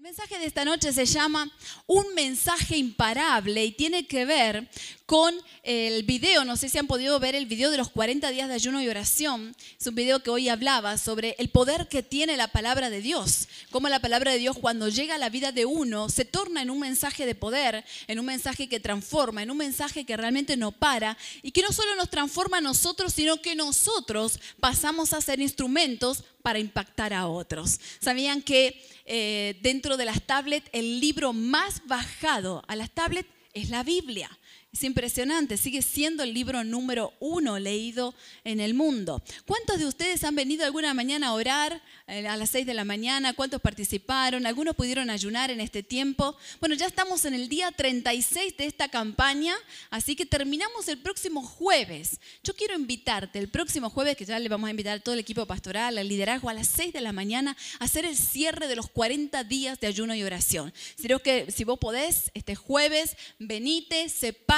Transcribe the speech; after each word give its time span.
El 0.00 0.04
mensaje 0.04 0.38
de 0.38 0.46
esta 0.46 0.64
noche 0.64 0.94
se 0.94 1.04
llama 1.04 1.52
Un 1.86 2.14
mensaje 2.14 2.78
imparable 2.78 3.66
y 3.66 3.72
tiene 3.72 4.06
que 4.06 4.24
ver 4.24 4.66
con 5.10 5.34
el 5.64 6.04
video, 6.04 6.44
no 6.44 6.56
sé 6.56 6.68
si 6.68 6.78
han 6.78 6.86
podido 6.86 7.18
ver 7.18 7.34
el 7.34 7.46
video 7.46 7.72
de 7.72 7.76
los 7.76 7.90
40 7.90 8.30
días 8.30 8.46
de 8.46 8.54
ayuno 8.54 8.80
y 8.80 8.86
oración. 8.86 9.56
Es 9.76 9.84
un 9.88 9.96
video 9.96 10.22
que 10.22 10.30
hoy 10.30 10.48
hablaba 10.48 10.98
sobre 10.98 11.34
el 11.40 11.48
poder 11.48 11.88
que 11.88 12.04
tiene 12.04 12.36
la 12.36 12.46
palabra 12.46 12.90
de 12.90 13.00
Dios, 13.00 13.48
cómo 13.72 13.88
la 13.88 13.98
palabra 13.98 14.30
de 14.30 14.38
Dios 14.38 14.56
cuando 14.56 14.88
llega 14.88 15.16
a 15.16 15.18
la 15.18 15.28
vida 15.28 15.50
de 15.50 15.64
uno 15.64 16.10
se 16.10 16.24
torna 16.24 16.62
en 16.62 16.70
un 16.70 16.78
mensaje 16.78 17.26
de 17.26 17.34
poder, 17.34 17.84
en 18.06 18.20
un 18.20 18.26
mensaje 18.26 18.68
que 18.68 18.78
transforma, 18.78 19.42
en 19.42 19.50
un 19.50 19.56
mensaje 19.56 20.04
que 20.04 20.16
realmente 20.16 20.56
no 20.56 20.70
para 20.70 21.18
y 21.42 21.50
que 21.50 21.62
no 21.62 21.72
solo 21.72 21.96
nos 21.96 22.08
transforma 22.08 22.58
a 22.58 22.60
nosotros, 22.60 23.12
sino 23.12 23.42
que 23.42 23.56
nosotros 23.56 24.38
pasamos 24.60 25.12
a 25.12 25.20
ser 25.20 25.40
instrumentos 25.40 26.22
para 26.40 26.60
impactar 26.60 27.14
a 27.14 27.26
otros. 27.26 27.80
¿Sabían 27.98 28.42
que 28.42 28.80
eh, 29.06 29.58
dentro 29.60 29.96
de 29.96 30.04
las 30.04 30.22
tablets 30.22 30.70
el 30.70 31.00
libro 31.00 31.32
más 31.32 31.82
bajado 31.86 32.62
a 32.68 32.76
las 32.76 32.92
tablets 32.92 33.28
es 33.54 33.70
la 33.70 33.82
Biblia? 33.82 34.30
Es 34.72 34.84
impresionante, 34.84 35.56
sigue 35.56 35.82
siendo 35.82 36.22
el 36.22 36.32
libro 36.32 36.62
número 36.62 37.12
uno 37.18 37.58
leído 37.58 38.14
en 38.44 38.60
el 38.60 38.72
mundo. 38.72 39.20
¿Cuántos 39.44 39.80
de 39.80 39.86
ustedes 39.86 40.22
han 40.22 40.36
venido 40.36 40.64
alguna 40.64 40.94
mañana 40.94 41.26
a 41.26 41.32
orar 41.32 41.82
eh, 42.06 42.28
a 42.28 42.36
las 42.36 42.50
seis 42.50 42.66
de 42.66 42.74
la 42.74 42.84
mañana? 42.84 43.32
¿Cuántos 43.34 43.60
participaron? 43.60 44.46
¿Algunos 44.46 44.76
pudieron 44.76 45.10
ayunar 45.10 45.50
en 45.50 45.60
este 45.60 45.82
tiempo? 45.82 46.36
Bueno, 46.60 46.76
ya 46.76 46.86
estamos 46.86 47.24
en 47.24 47.34
el 47.34 47.48
día 47.48 47.72
36 47.72 48.56
de 48.56 48.66
esta 48.66 48.88
campaña, 48.88 49.56
así 49.90 50.14
que 50.14 50.24
terminamos 50.24 50.86
el 50.86 50.98
próximo 50.98 51.42
jueves. 51.42 52.20
Yo 52.44 52.54
quiero 52.54 52.76
invitarte 52.76 53.40
el 53.40 53.48
próximo 53.48 53.90
jueves, 53.90 54.16
que 54.16 54.24
ya 54.24 54.38
le 54.38 54.48
vamos 54.48 54.68
a 54.68 54.70
invitar 54.70 54.98
a 54.98 55.00
todo 55.00 55.14
el 55.14 55.20
equipo 55.20 55.46
pastoral, 55.46 55.98
al 55.98 56.08
liderazgo, 56.08 56.48
a 56.48 56.54
las 56.54 56.68
seis 56.68 56.92
de 56.92 57.00
la 57.00 57.12
mañana, 57.12 57.56
a 57.80 57.84
hacer 57.86 58.04
el 58.04 58.16
cierre 58.16 58.68
de 58.68 58.76
los 58.76 58.88
40 58.88 59.42
días 59.42 59.80
de 59.80 59.88
ayuno 59.88 60.14
y 60.14 60.22
oración. 60.22 60.72
Creo 61.02 61.18
que 61.18 61.50
si 61.50 61.64
vos 61.64 61.80
podés, 61.80 62.30
este 62.34 62.54
jueves, 62.54 63.16
venite, 63.40 64.08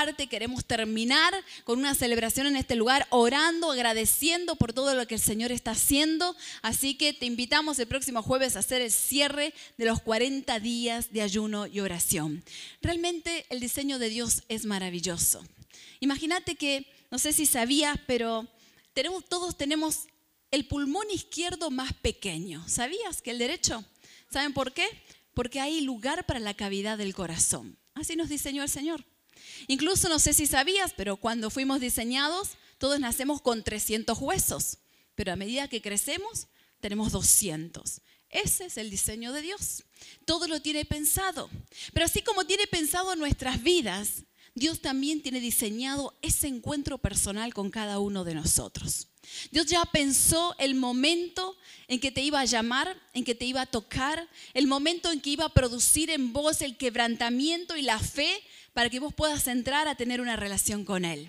separa 0.02 0.28
queremos 0.28 0.64
terminar 0.64 1.32
con 1.64 1.78
una 1.78 1.94
celebración 1.94 2.46
en 2.46 2.56
este 2.56 2.74
lugar, 2.74 3.06
orando, 3.10 3.70
agradeciendo 3.70 4.56
por 4.56 4.72
todo 4.72 4.94
lo 4.94 5.06
que 5.06 5.14
el 5.14 5.20
Señor 5.20 5.52
está 5.52 5.72
haciendo. 5.72 6.36
Así 6.62 6.94
que 6.94 7.12
te 7.12 7.26
invitamos 7.26 7.78
el 7.78 7.86
próximo 7.86 8.22
jueves 8.22 8.56
a 8.56 8.60
hacer 8.60 8.82
el 8.82 8.90
cierre 8.90 9.54
de 9.76 9.84
los 9.84 10.00
40 10.00 10.58
días 10.60 11.12
de 11.12 11.22
ayuno 11.22 11.66
y 11.66 11.80
oración. 11.80 12.42
Realmente 12.80 13.46
el 13.50 13.60
diseño 13.60 13.98
de 13.98 14.08
Dios 14.08 14.42
es 14.48 14.64
maravilloso. 14.64 15.44
Imagínate 16.00 16.56
que, 16.56 16.86
no 17.10 17.18
sé 17.18 17.32
si 17.32 17.46
sabías, 17.46 17.98
pero 18.06 18.48
todos 19.28 19.56
tenemos 19.56 20.06
el 20.50 20.66
pulmón 20.66 21.06
izquierdo 21.12 21.70
más 21.70 21.92
pequeño. 21.92 22.66
¿Sabías 22.68 23.22
que 23.22 23.30
el 23.30 23.38
derecho? 23.38 23.84
¿Saben 24.30 24.52
por 24.52 24.72
qué? 24.72 24.86
Porque 25.34 25.60
hay 25.60 25.80
lugar 25.80 26.26
para 26.26 26.40
la 26.40 26.54
cavidad 26.54 26.98
del 26.98 27.14
corazón. 27.14 27.78
Así 27.94 28.16
nos 28.16 28.28
diseñó 28.28 28.62
el 28.62 28.68
Señor. 28.68 29.04
Incluso 29.68 30.08
no 30.08 30.18
sé 30.18 30.32
si 30.32 30.46
sabías, 30.46 30.92
pero 30.96 31.16
cuando 31.16 31.50
fuimos 31.50 31.80
diseñados, 31.80 32.50
todos 32.78 32.98
nacemos 33.00 33.40
con 33.40 33.62
300 33.62 34.18
huesos, 34.18 34.78
pero 35.14 35.32
a 35.32 35.36
medida 35.36 35.68
que 35.68 35.82
crecemos, 35.82 36.48
tenemos 36.80 37.12
200. 37.12 38.00
Ese 38.28 38.64
es 38.64 38.76
el 38.78 38.90
diseño 38.90 39.32
de 39.32 39.42
Dios. 39.42 39.84
Todo 40.24 40.48
lo 40.48 40.60
tiene 40.60 40.84
pensado. 40.84 41.50
Pero 41.92 42.06
así 42.06 42.22
como 42.22 42.44
tiene 42.44 42.66
pensado 42.66 43.14
nuestras 43.14 43.62
vidas, 43.62 44.24
Dios 44.54 44.80
también 44.80 45.22
tiene 45.22 45.40
diseñado 45.40 46.18
ese 46.22 46.48
encuentro 46.48 46.98
personal 46.98 47.54
con 47.54 47.70
cada 47.70 47.98
uno 47.98 48.24
de 48.24 48.34
nosotros. 48.34 49.08
Dios 49.50 49.66
ya 49.66 49.84
pensó 49.84 50.54
el 50.58 50.74
momento 50.74 51.56
en 51.88 52.00
que 52.00 52.10
te 52.10 52.22
iba 52.22 52.40
a 52.40 52.44
llamar, 52.44 53.00
en 53.12 53.24
que 53.24 53.34
te 53.34 53.44
iba 53.44 53.62
a 53.62 53.66
tocar, 53.66 54.28
el 54.52 54.66
momento 54.66 55.10
en 55.10 55.20
que 55.20 55.30
iba 55.30 55.44
a 55.44 55.54
producir 55.54 56.10
en 56.10 56.32
vos 56.32 56.60
el 56.60 56.76
quebrantamiento 56.76 57.76
y 57.76 57.82
la 57.82 57.98
fe 57.98 58.42
para 58.72 58.90
que 58.90 59.00
vos 59.00 59.14
puedas 59.14 59.46
entrar 59.48 59.88
a 59.88 59.94
tener 59.94 60.20
una 60.20 60.36
relación 60.36 60.84
con 60.84 61.04
Él. 61.04 61.28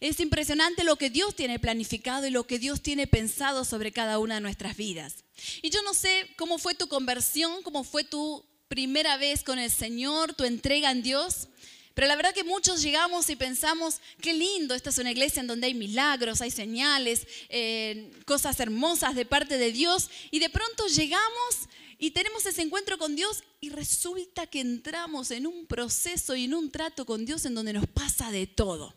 Es 0.00 0.18
impresionante 0.18 0.82
lo 0.82 0.96
que 0.96 1.10
Dios 1.10 1.36
tiene 1.36 1.60
planificado 1.60 2.26
y 2.26 2.30
lo 2.30 2.44
que 2.44 2.58
Dios 2.58 2.82
tiene 2.82 3.06
pensado 3.06 3.64
sobre 3.64 3.92
cada 3.92 4.18
una 4.18 4.36
de 4.36 4.40
nuestras 4.40 4.76
vidas. 4.76 5.24
Y 5.62 5.70
yo 5.70 5.80
no 5.82 5.94
sé 5.94 6.28
cómo 6.36 6.58
fue 6.58 6.74
tu 6.74 6.88
conversión, 6.88 7.62
cómo 7.62 7.84
fue 7.84 8.02
tu 8.02 8.44
primera 8.66 9.16
vez 9.16 9.44
con 9.44 9.60
el 9.60 9.70
Señor, 9.70 10.34
tu 10.34 10.42
entrega 10.42 10.90
en 10.90 11.02
Dios. 11.02 11.48
Pero 11.94 12.08
la 12.08 12.16
verdad 12.16 12.34
que 12.34 12.42
muchos 12.42 12.82
llegamos 12.82 13.28
y 13.28 13.36
pensamos, 13.36 14.00
qué 14.20 14.32
lindo, 14.32 14.74
esta 14.74 14.90
es 14.90 14.98
una 14.98 15.12
iglesia 15.12 15.40
en 15.40 15.46
donde 15.46 15.66
hay 15.66 15.74
milagros, 15.74 16.40
hay 16.40 16.50
señales, 16.50 17.26
eh, 17.48 18.10
cosas 18.24 18.58
hermosas 18.60 19.14
de 19.14 19.26
parte 19.26 19.58
de 19.58 19.70
Dios. 19.72 20.10
Y 20.30 20.38
de 20.38 20.48
pronto 20.48 20.86
llegamos 20.88 21.68
y 22.02 22.10
tenemos 22.10 22.44
ese 22.46 22.62
encuentro 22.62 22.98
con 22.98 23.14
Dios 23.14 23.44
y 23.60 23.70
resulta 23.70 24.48
que 24.48 24.58
entramos 24.58 25.30
en 25.30 25.46
un 25.46 25.66
proceso 25.66 26.34
y 26.34 26.46
en 26.46 26.54
un 26.54 26.68
trato 26.68 27.06
con 27.06 27.24
Dios 27.24 27.46
en 27.46 27.54
donde 27.54 27.72
nos 27.72 27.86
pasa 27.86 28.32
de 28.32 28.48
todo. 28.48 28.92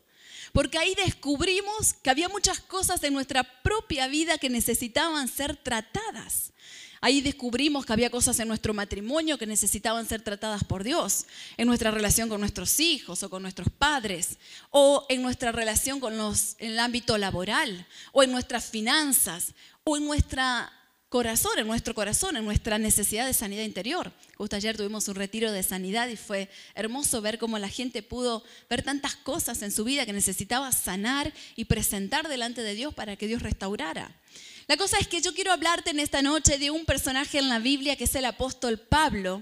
Porque 0.53 0.79
ahí 0.79 0.95
descubrimos 0.95 1.93
que 1.93 2.09
había 2.09 2.29
muchas 2.29 2.61
cosas 2.61 3.03
en 3.03 3.13
nuestra 3.13 3.43
propia 3.61 4.07
vida 4.07 4.39
que 4.39 4.49
necesitaban 4.49 5.27
ser 5.27 5.55
tratadas. 5.55 6.51
Ahí 6.99 7.21
descubrimos 7.21 7.85
que 7.85 7.93
había 7.93 8.09
cosas 8.09 8.39
en 8.39 8.47
nuestro 8.47 8.73
matrimonio 8.73 9.37
que 9.37 9.45
necesitaban 9.45 10.07
ser 10.07 10.23
tratadas 10.23 10.63
por 10.63 10.83
Dios, 10.83 11.27
en 11.57 11.67
nuestra 11.67 11.91
relación 11.91 12.27
con 12.27 12.39
nuestros 12.39 12.79
hijos 12.79 13.21
o 13.21 13.29
con 13.29 13.43
nuestros 13.43 13.69
padres, 13.69 14.39
o 14.71 15.05
en 15.09 15.21
nuestra 15.21 15.51
relación 15.51 15.99
con 15.99 16.17
los, 16.17 16.55
en 16.57 16.71
el 16.71 16.79
ámbito 16.79 17.19
laboral, 17.19 17.85
o 18.13 18.23
en 18.23 18.31
nuestras 18.31 18.65
finanzas, 18.65 19.53
o 19.83 19.95
en 19.95 20.05
nuestra 20.05 20.73
corazón, 21.15 21.57
en 21.57 21.67
nuestro 21.67 21.95
corazón, 21.95 22.35
en 22.35 22.43
nuestra 22.43 22.77
necesidad 22.77 23.25
de 23.25 23.33
sanidad 23.33 23.63
interior. 23.63 24.11
Justo 24.35 24.57
ayer 24.57 24.75
tuvimos 24.75 25.07
un 25.07 25.15
retiro 25.15 25.49
de 25.49 25.63
sanidad 25.63 26.09
y 26.09 26.17
fue 26.17 26.49
hermoso 26.73 27.21
ver 27.21 27.39
cómo 27.39 27.57
la 27.57 27.69
gente 27.69 28.03
pudo 28.03 28.43
ver 28.69 28.83
tantas 28.83 29.15
cosas 29.15 29.61
en 29.61 29.71
su 29.71 29.85
vida 29.85 30.05
que 30.05 30.11
necesitaba 30.11 30.73
sanar 30.73 31.31
y 31.55 31.63
presentar 31.63 32.27
delante 32.27 32.63
de 32.63 32.75
Dios 32.75 32.93
para 32.93 33.15
que 33.15 33.29
Dios 33.29 33.41
restaurara. 33.43 34.13
La 34.67 34.75
cosa 34.75 34.97
es 34.99 35.07
que 35.07 35.21
yo 35.21 35.33
quiero 35.33 35.53
hablarte 35.53 35.91
en 35.91 36.01
esta 36.01 36.21
noche 36.21 36.57
de 36.57 36.69
un 36.69 36.83
personaje 36.83 37.39
en 37.39 37.47
la 37.47 37.59
Biblia 37.59 37.95
que 37.95 38.03
es 38.03 38.15
el 38.15 38.25
apóstol 38.25 38.77
Pablo 38.77 39.41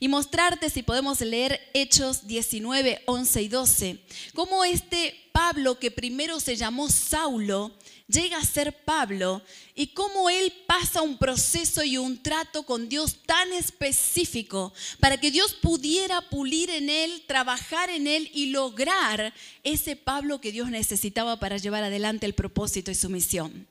y 0.00 0.08
mostrarte 0.08 0.68
si 0.68 0.82
podemos 0.82 1.22
leer 1.22 1.58
Hechos 1.72 2.26
19, 2.26 3.00
11 3.06 3.42
y 3.42 3.48
12, 3.48 3.98
cómo 4.34 4.62
este 4.62 5.14
Pablo 5.32 5.78
que 5.78 5.90
primero 5.90 6.38
se 6.38 6.56
llamó 6.56 6.90
Saulo, 6.90 7.72
llega 8.14 8.38
a 8.38 8.44
ser 8.44 8.72
Pablo 8.72 9.42
y 9.74 9.88
cómo 9.88 10.30
él 10.30 10.52
pasa 10.66 11.02
un 11.02 11.18
proceso 11.18 11.82
y 11.82 11.98
un 11.98 12.22
trato 12.22 12.62
con 12.62 12.88
Dios 12.88 13.18
tan 13.26 13.52
específico 13.52 14.72
para 15.00 15.18
que 15.18 15.30
Dios 15.30 15.54
pudiera 15.54 16.20
pulir 16.22 16.70
en 16.70 16.88
él, 16.88 17.24
trabajar 17.26 17.90
en 17.90 18.06
él 18.06 18.30
y 18.32 18.46
lograr 18.46 19.34
ese 19.64 19.96
Pablo 19.96 20.40
que 20.40 20.52
Dios 20.52 20.70
necesitaba 20.70 21.40
para 21.40 21.56
llevar 21.56 21.82
adelante 21.82 22.26
el 22.26 22.34
propósito 22.34 22.90
y 22.90 22.94
su 22.94 23.10
misión. 23.10 23.66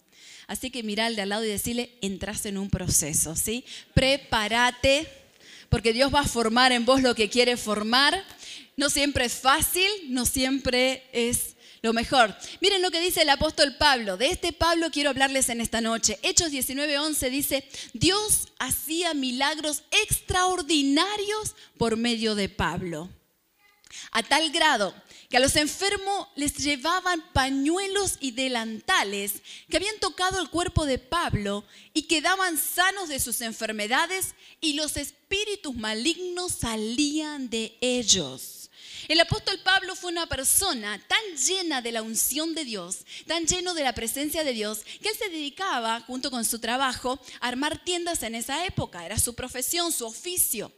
Así 0.45 0.69
que 0.69 0.83
mira 0.83 1.05
al 1.05 1.15
de 1.15 1.21
al 1.21 1.29
lado 1.29 1.45
y 1.45 1.47
decirle, 1.47 1.91
entras 2.01 2.45
en 2.45 2.57
un 2.57 2.69
proceso, 2.69 3.35
¿sí? 3.35 3.63
Prepárate, 3.93 5.07
porque 5.69 5.93
Dios 5.93 6.13
va 6.13 6.19
a 6.19 6.27
formar 6.27 6.73
en 6.73 6.85
vos 6.85 7.01
lo 7.01 7.15
que 7.15 7.29
quiere 7.29 7.55
formar. 7.55 8.21
No 8.75 8.89
siempre 8.89 9.25
es 9.25 9.33
fácil, 9.33 9.89
no 10.09 10.25
siempre 10.25 11.03
es 11.13 11.52
lo 11.83 11.91
mejor. 11.91 12.33
Miren 12.61 12.81
lo 12.81 12.91
que 12.91 13.01
dice 13.01 13.23
el 13.23 13.29
apóstol 13.29 13.75
Pablo. 13.75 14.15
De 14.15 14.29
este 14.29 14.53
Pablo 14.53 14.89
quiero 14.89 15.09
hablarles 15.09 15.49
en 15.49 15.59
esta 15.59 15.81
noche. 15.81 16.17
Hechos 16.23 16.49
19:11 16.49 17.29
dice, 17.29 17.67
Dios 17.91 18.47
hacía 18.57 19.13
milagros 19.13 19.83
extraordinarios 19.91 21.55
por 21.77 21.97
medio 21.97 22.35
de 22.35 22.47
Pablo. 22.47 23.09
A 24.11 24.23
tal 24.23 24.49
grado 24.51 24.95
que 25.29 25.35
a 25.35 25.39
los 25.41 25.57
enfermos 25.57 26.29
les 26.37 26.55
llevaban 26.55 27.21
pañuelos 27.33 28.15
y 28.21 28.31
delantales 28.31 29.41
que 29.69 29.75
habían 29.75 29.99
tocado 29.99 30.39
el 30.39 30.49
cuerpo 30.49 30.85
de 30.85 30.99
Pablo 30.99 31.65
y 31.93 32.03
quedaban 32.03 32.57
sanos 32.57 33.09
de 33.09 33.19
sus 33.19 33.41
enfermedades 33.41 34.35
y 34.61 34.73
los 34.73 34.95
espíritus 34.95 35.75
malignos 35.75 36.53
salían 36.53 37.49
de 37.49 37.77
ellos. 37.81 38.62
El 39.07 39.19
apóstol 39.19 39.59
Pablo 39.63 39.95
fue 39.95 40.11
una 40.11 40.27
persona 40.27 41.01
tan 41.07 41.21
llena 41.35 41.81
de 41.81 41.91
la 41.91 42.01
unción 42.01 42.55
de 42.55 42.63
Dios, 42.63 42.99
tan 43.27 43.45
lleno 43.45 43.73
de 43.73 43.83
la 43.83 43.93
presencia 43.93 44.43
de 44.43 44.53
Dios, 44.53 44.79
que 45.01 45.09
él 45.09 45.15
se 45.17 45.29
dedicaba, 45.29 45.99
junto 46.01 46.31
con 46.31 46.45
su 46.45 46.59
trabajo, 46.59 47.19
a 47.41 47.47
armar 47.47 47.83
tiendas 47.83 48.23
en 48.23 48.35
esa 48.35 48.65
época. 48.65 49.05
Era 49.05 49.19
su 49.19 49.33
profesión, 49.33 49.91
su 49.91 50.05
oficio. 50.05 50.71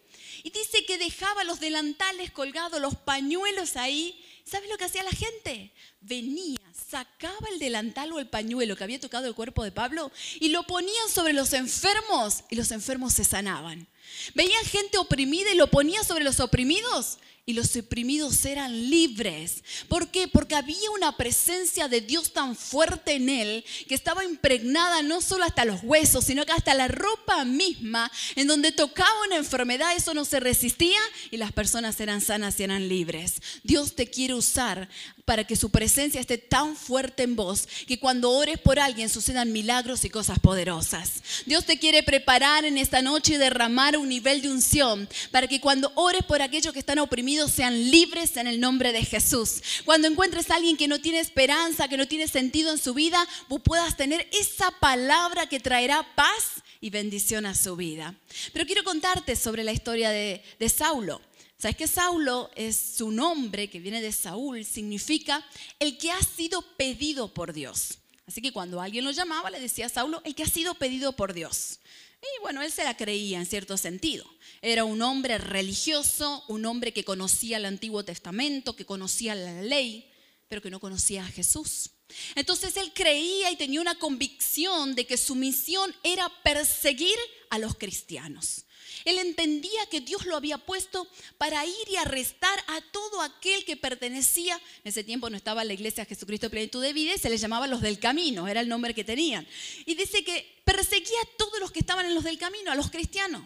Y 0.44 0.50
dice 0.50 0.86
que 0.86 0.98
dejaba 0.98 1.44
los 1.44 1.60
delantales 1.60 2.32
colgados, 2.32 2.82
los 2.82 2.96
pañuelos 2.96 3.76
ahí. 3.76 4.24
¿Sabe 4.44 4.68
lo 4.68 4.78
que 4.78 4.86
hacía 4.86 5.04
la 5.04 5.12
gente? 5.12 5.72
Venía, 6.02 6.60
sacaba 6.90 7.48
el 7.52 7.60
delantal 7.60 8.12
o 8.12 8.20
el 8.20 8.28
pañuelo 8.28 8.76
que 8.76 8.84
había 8.84 9.00
tocado 9.00 9.28
el 9.28 9.34
cuerpo 9.34 9.64
de 9.64 9.72
Pablo 9.72 10.12
y 10.40 10.50
lo 10.50 10.68
ponían 10.68 11.10
sobre 11.10 11.34
los 11.34 11.54
enfermos 11.54 12.44
y 12.50 12.56
los 12.56 12.72
enfermos 12.72 13.14
se 13.14 13.24
sanaban. 13.24 13.88
Veían 14.36 14.66
gente 14.66 15.00
oprimida 15.00 15.52
y 15.52 15.58
lo 15.58 15.72
ponían 15.72 16.06
sobre 16.06 16.24
los 16.24 16.40
oprimidos 16.40 17.18
y 17.48 17.54
los 17.54 17.76
oprimidos 17.76 18.44
eran 18.46 18.90
libres. 18.90 19.64
¿Por 19.88 20.10
qué? 20.10 20.28
Porque 20.28 20.56
había 20.56 20.90
una 20.92 21.16
presencia 21.16 21.88
de 21.88 22.02
Dios 22.02 22.34
tan 22.34 22.56
fuerte 22.56 23.14
en 23.14 23.30
él 23.30 23.66
que 23.88 23.94
estaba 23.94 24.26
impregnada 24.26 25.04
no 25.04 25.22
solo 25.22 25.44
hasta 25.44 25.64
los 25.64 25.82
huesos, 25.84 26.26
sino 26.26 26.44
que 26.46 26.54
hasta 26.54 26.74
la 26.74 26.88
ropa 26.88 27.46
misma, 27.46 28.12
en 28.36 28.48
donde 28.48 28.72
tocaba 28.72 29.12
una 29.28 29.36
enfermedad, 29.36 29.96
eso 29.96 30.16
no 30.16 30.26
se 30.26 30.40
resistía 30.40 31.00
y 31.30 31.38
las 31.38 31.52
personas 31.52 32.00
eran 32.00 32.22
sanas 32.22 32.60
y 32.60 32.64
eran 32.64 32.90
libres. 32.90 33.36
Dios 33.64 33.94
te 33.94 34.08
quiere 34.08 34.34
usar 34.34 34.90
para 35.26 35.44
que 35.44 35.56
su 35.56 35.72
presencia 35.72 36.22
esté 36.22 36.38
tan 36.38 36.76
fuerte 36.76 37.24
en 37.24 37.36
vos 37.36 37.68
que 37.88 38.00
cuando 38.00 38.32
ores 38.32 38.60
por 38.60 38.80
alguien 38.80 39.10
sucedan 39.10 39.52
milagros 39.52 40.06
y 40.06 40.10
cosas 40.10 40.40
poderosas. 40.40 41.24
Dios 41.46 41.66
te 41.66 41.80
quiere 41.80 42.04
preparar 42.04 42.64
en 42.64 42.78
esta 42.78 43.02
noche 43.02 43.34
y 43.34 43.38
derramar 43.38 43.98
un 43.98 44.08
nivel 44.08 44.42
de 44.42 44.50
unción 44.50 45.10
para 45.32 45.48
que 45.48 45.60
cuando 45.60 45.92
ores 45.96 46.24
por 46.24 46.42
aquellos 46.42 46.74
que 46.74 46.80
están 46.80 47.00
oprimidos 47.00 47.52
sean 47.52 47.92
libres 47.92 48.38
en 48.38 48.48
el 48.48 48.60
nombre 48.60 48.92
de 48.92 49.04
Jesús. 49.04 49.62
Cuando 49.84 50.08
encuentres 50.08 50.50
a 50.52 50.56
alguien 50.56 50.78
que 50.78 50.88
no 50.88 51.00
tiene 51.00 51.20
esperanza, 51.20 51.88
que 51.88 51.98
no 51.98 52.08
tiene 52.08 52.28
sentido 52.28 52.72
en 52.72 52.78
su 52.78 52.94
vida, 52.94 53.28
vos 53.50 53.62
puedas 53.64 53.98
tener 53.98 54.30
esa 54.32 54.72
palabra 54.80 55.48
que 55.48 55.60
traerá 55.60 56.06
paz 56.16 56.62
y 56.82 56.92
bendición 56.92 57.48
a 57.48 57.56
su 57.56 57.76
vida. 57.76 58.14
Pero 58.54 58.66
quiero 58.66 58.84
contarte 58.84 59.36
sobre 59.36 59.64
la 59.64 59.72
historia 59.72 60.12
de, 60.12 60.44
de 60.60 60.70
Saulo. 60.70 61.20
¿Sabes 61.58 61.78
que 61.78 61.88
Saulo 61.88 62.52
es 62.56 62.76
su 62.98 63.12
nombre, 63.12 63.70
que 63.70 63.80
viene 63.80 64.02
de 64.02 64.12
Saúl, 64.12 64.66
significa 64.66 65.46
el 65.80 65.98
que 65.98 66.12
ha 66.12 66.22
sido 66.22 66.62
pedido 66.76 67.34
por 67.34 67.54
Dios? 67.54 68.00
Así 68.28 68.42
que 68.42 68.52
cuando 68.52 68.82
alguien 68.82 69.06
lo 69.06 69.12
llamaba, 69.12 69.50
le 69.50 69.60
decía 69.60 69.86
a 69.86 69.90
Saulo, 69.90 70.22
el 70.26 70.36
que 70.36 70.44
ha 70.44 70.48
sido 70.48 70.76
pedido 70.76 71.14
por 71.14 71.34
Dios. 71.34 71.80
Y 72.22 72.42
bueno, 72.42 72.62
él 72.62 72.72
se 72.72 72.84
la 72.84 72.98
creía 72.98 73.40
en 73.40 73.46
cierto 73.46 73.78
sentido. 73.78 74.26
Era 74.62 74.84
un 74.84 75.02
hombre 75.02 75.38
religioso, 75.38 76.44
un 76.48 76.66
hombre 76.66 76.92
que 76.92 77.04
conocía 77.04 77.58
el 77.58 77.66
Antiguo 77.66 78.04
Testamento, 78.04 78.76
que 78.76 78.86
conocía 78.86 79.36
la 79.36 79.62
ley, 79.62 80.12
pero 80.48 80.62
que 80.62 80.72
no 80.72 80.80
conocía 80.80 81.26
a 81.26 81.30
Jesús. 81.30 81.92
Entonces 82.36 82.76
él 82.78 82.92
creía 82.94 83.52
y 83.52 83.56
tenía 83.56 83.82
una 83.82 83.96
convicción 83.96 84.96
de 84.96 85.06
que 85.06 85.18
su 85.18 85.36
misión 85.36 85.94
era 86.04 86.30
perseguir 86.44 87.18
a 87.50 87.60
los 87.60 87.76
cristianos. 87.76 88.66
Él 89.06 89.20
entendía 89.20 89.86
que 89.90 90.02
Dios 90.02 90.26
lo 90.26 90.36
había 90.36 90.58
puesto 90.58 91.08
para 91.38 91.64
ir 91.66 91.90
y 91.90 91.96
arrestar 91.96 92.60
a 92.68 92.82
todo 92.92 93.22
aquel 93.22 93.64
que 93.64 93.78
pertenecía. 93.78 94.56
En 94.84 94.90
ese 94.90 95.04
tiempo 95.04 95.30
no 95.30 95.38
estaba 95.38 95.64
la 95.64 95.74
iglesia 95.74 96.06
Jesucristo 96.06 96.50
Plenitud 96.50 96.82
de 96.82 96.92
Vida 96.92 97.14
y 97.14 97.20
se 97.20 97.30
les 97.30 97.40
llamaba 97.40 97.68
los 97.68 97.82
del 97.82 98.00
camino, 98.00 98.48
era 98.48 98.62
el 98.62 98.68
nombre 98.68 98.96
que 98.96 99.04
tenían. 99.04 99.48
Y 99.86 99.94
dice 99.94 100.24
que 100.24 100.62
perseguía 100.66 101.20
a 101.22 101.38
todos 101.38 101.60
los 101.60 101.72
que 101.72 101.80
estaban 101.80 102.08
en 102.08 102.16
los 102.16 102.24
del 102.24 102.40
camino, 102.40 102.72
a 102.72 102.76
los 102.76 102.90
cristianos. 102.90 103.44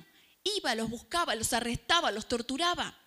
Iba, 0.58 0.74
los 0.76 0.90
buscaba, 0.90 1.36
los 1.36 1.52
arrestaba, 1.52 2.12
los 2.12 2.28
torturaba. 2.28 2.98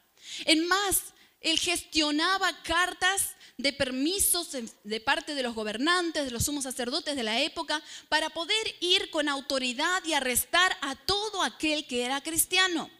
En 0.45 0.69
más, 0.69 1.15
él 1.43 1.59
gestionaba 1.59 2.62
cartas 2.62 3.37
de 3.59 3.73
permisos 3.73 4.49
de 4.83 5.00
parte 5.00 5.35
de 5.35 5.43
los 5.43 5.55
gobernantes, 5.55 6.25
de 6.25 6.31
los 6.31 6.44
sumos 6.44 6.65
sacerdotes 6.65 7.15
de 7.17 7.23
la 7.23 7.41
época, 7.41 7.83
para 8.09 8.31
poder 8.31 8.77
ir 8.81 9.11
con 9.11 9.29
autoridad 9.29 10.03
y 10.05 10.15
arrestar 10.15 10.77
a 10.81 10.94
todo 10.97 11.43
aquel 11.43 11.87
que 11.87 12.05
era 12.05 12.23
cristiano. 12.23 12.91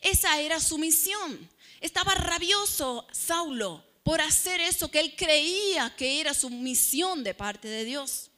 Esa 0.00 0.40
era 0.40 0.60
su 0.60 0.78
misión. 0.78 1.48
Estaba 1.80 2.14
rabioso 2.14 3.06
Saulo 3.12 3.84
por 4.02 4.20
hacer 4.20 4.60
eso 4.60 4.90
que 4.90 5.00
él 5.00 5.14
creía 5.16 5.94
que 5.96 6.20
era 6.20 6.34
su 6.34 6.50
misión 6.50 7.24
de 7.24 7.34
parte 7.34 7.68
de 7.68 7.84
Dios. 7.84 8.30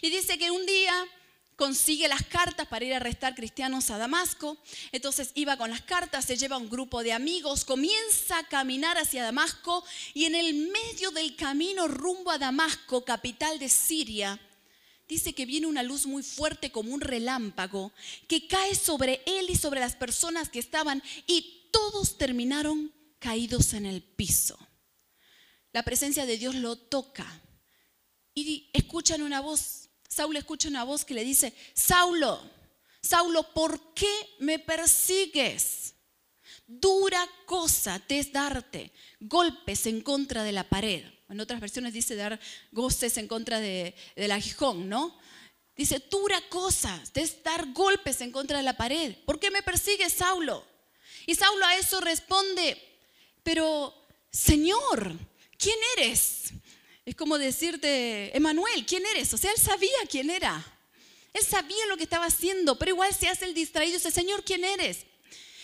Y 0.00 0.10
dice 0.10 0.38
que 0.38 0.50
un 0.50 0.64
día 0.66 1.06
consigue 1.58 2.06
las 2.06 2.22
cartas 2.22 2.68
para 2.68 2.84
ir 2.84 2.94
a 2.94 2.98
arrestar 2.98 3.34
cristianos 3.34 3.90
a 3.90 3.98
Damasco. 3.98 4.56
Entonces 4.92 5.32
iba 5.34 5.56
con 5.56 5.70
las 5.70 5.82
cartas, 5.82 6.24
se 6.24 6.36
lleva 6.36 6.56
un 6.56 6.70
grupo 6.70 7.02
de 7.02 7.12
amigos, 7.12 7.64
comienza 7.64 8.38
a 8.38 8.46
caminar 8.46 8.96
hacia 8.96 9.24
Damasco 9.24 9.84
y 10.14 10.26
en 10.26 10.36
el 10.36 10.54
medio 10.54 11.10
del 11.10 11.34
camino 11.34 11.88
rumbo 11.88 12.30
a 12.30 12.38
Damasco, 12.38 13.04
capital 13.04 13.58
de 13.58 13.68
Siria, 13.68 14.40
dice 15.08 15.34
que 15.34 15.46
viene 15.46 15.66
una 15.66 15.82
luz 15.82 16.06
muy 16.06 16.22
fuerte 16.22 16.70
como 16.70 16.94
un 16.94 17.00
relámpago 17.00 17.92
que 18.28 18.46
cae 18.46 18.76
sobre 18.76 19.20
él 19.26 19.50
y 19.50 19.56
sobre 19.56 19.80
las 19.80 19.96
personas 19.96 20.50
que 20.50 20.60
estaban 20.60 21.02
y 21.26 21.68
todos 21.72 22.18
terminaron 22.18 22.94
caídos 23.18 23.72
en 23.72 23.84
el 23.84 24.00
piso. 24.00 24.56
La 25.72 25.82
presencia 25.82 26.24
de 26.24 26.38
Dios 26.38 26.54
lo 26.54 26.76
toca 26.76 27.42
y 28.32 28.70
escuchan 28.72 29.22
una 29.22 29.40
voz 29.40 29.87
Saulo 30.08 30.38
escucha 30.38 30.68
una 30.68 30.84
voz 30.84 31.04
que 31.04 31.14
le 31.14 31.22
dice, 31.22 31.52
Saulo, 31.74 32.40
Saulo, 33.00 33.42
¿por 33.52 33.94
qué 33.94 34.12
me 34.40 34.58
persigues? 34.58 35.94
Dura 36.66 37.26
cosa 37.46 37.98
te 38.00 38.18
es 38.18 38.32
darte 38.32 38.92
golpes 39.20 39.86
en 39.86 40.00
contra 40.00 40.42
de 40.42 40.52
la 40.52 40.68
pared. 40.68 41.04
En 41.28 41.40
otras 41.40 41.60
versiones 41.60 41.92
dice 41.92 42.16
dar 42.16 42.40
goces 42.72 43.16
en 43.18 43.28
contra 43.28 43.60
de, 43.60 43.94
del 44.16 44.30
aguijón, 44.32 44.88
¿no? 44.88 45.18
Dice, 45.76 46.02
dura 46.10 46.40
cosa 46.48 47.00
te 47.12 47.20
es 47.20 47.42
dar 47.42 47.72
golpes 47.72 48.20
en 48.20 48.32
contra 48.32 48.58
de 48.58 48.64
la 48.64 48.76
pared. 48.76 49.14
¿Por 49.24 49.38
qué 49.38 49.50
me 49.50 49.62
persigues, 49.62 50.12
Saulo? 50.12 50.66
Y 51.26 51.34
Saulo 51.34 51.64
a 51.66 51.76
eso 51.76 52.00
responde, 52.00 52.76
pero 53.42 53.94
Señor, 54.30 55.16
¿quién 55.56 55.76
eres? 55.96 56.52
Es 57.08 57.14
como 57.14 57.38
decirte, 57.38 58.36
Emanuel, 58.36 58.84
¿quién 58.84 59.02
eres? 59.06 59.32
O 59.32 59.38
sea, 59.38 59.50
él 59.50 59.58
sabía 59.58 59.88
quién 60.10 60.28
era. 60.28 60.62
Él 61.32 61.42
sabía 61.42 61.86
lo 61.86 61.96
que 61.96 62.02
estaba 62.02 62.26
haciendo, 62.26 62.78
pero 62.78 62.90
igual 62.90 63.14
se 63.14 63.28
hace 63.28 63.46
el 63.46 63.54
distraído 63.54 63.94
y 63.94 63.96
dice, 63.96 64.10
Señor, 64.10 64.44
¿quién 64.44 64.62
eres? 64.62 65.06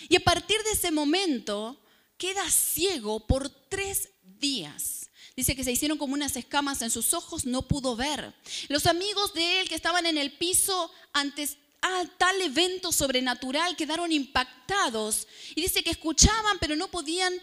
Y 0.08 0.16
a 0.16 0.20
partir 0.20 0.62
de 0.62 0.70
ese 0.70 0.90
momento 0.90 1.78
queda 2.16 2.50
ciego 2.50 3.26
por 3.26 3.50
tres 3.68 4.08
días. 4.22 5.10
Dice 5.36 5.54
que 5.54 5.64
se 5.64 5.72
hicieron 5.72 5.98
como 5.98 6.14
unas 6.14 6.34
escamas 6.34 6.80
en 6.80 6.90
sus 6.90 7.12
ojos, 7.12 7.44
no 7.44 7.60
pudo 7.68 7.94
ver. 7.94 8.32
Los 8.68 8.86
amigos 8.86 9.34
de 9.34 9.60
él 9.60 9.68
que 9.68 9.74
estaban 9.74 10.06
en 10.06 10.16
el 10.16 10.32
piso 10.38 10.90
antes 11.12 11.58
a 11.82 12.06
tal 12.16 12.40
evento 12.40 12.90
sobrenatural 12.90 13.76
quedaron 13.76 14.12
impactados 14.12 15.28
y 15.54 15.60
dice 15.60 15.84
que 15.84 15.90
escuchaban 15.90 16.58
pero 16.58 16.74
no 16.74 16.90
podían 16.90 17.38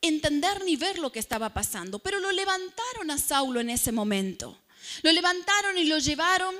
entender 0.00 0.64
ni 0.64 0.76
ver 0.76 0.98
lo 0.98 1.10
que 1.10 1.18
estaba 1.18 1.52
pasando, 1.52 1.98
pero 1.98 2.20
lo 2.20 2.32
levantaron 2.32 3.10
a 3.10 3.18
Saulo 3.18 3.60
en 3.60 3.70
ese 3.70 3.92
momento. 3.92 4.58
Lo 5.02 5.12
levantaron 5.12 5.76
y 5.76 5.84
lo 5.84 5.98
llevaron 5.98 6.54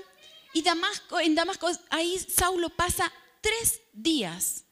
y 0.52 0.62
Damasco, 0.62 1.20
en 1.20 1.34
Damasco 1.34 1.70
ahí 1.90 2.18
Saulo 2.18 2.70
pasa 2.70 3.12
tres 3.40 3.80
días 3.92 4.64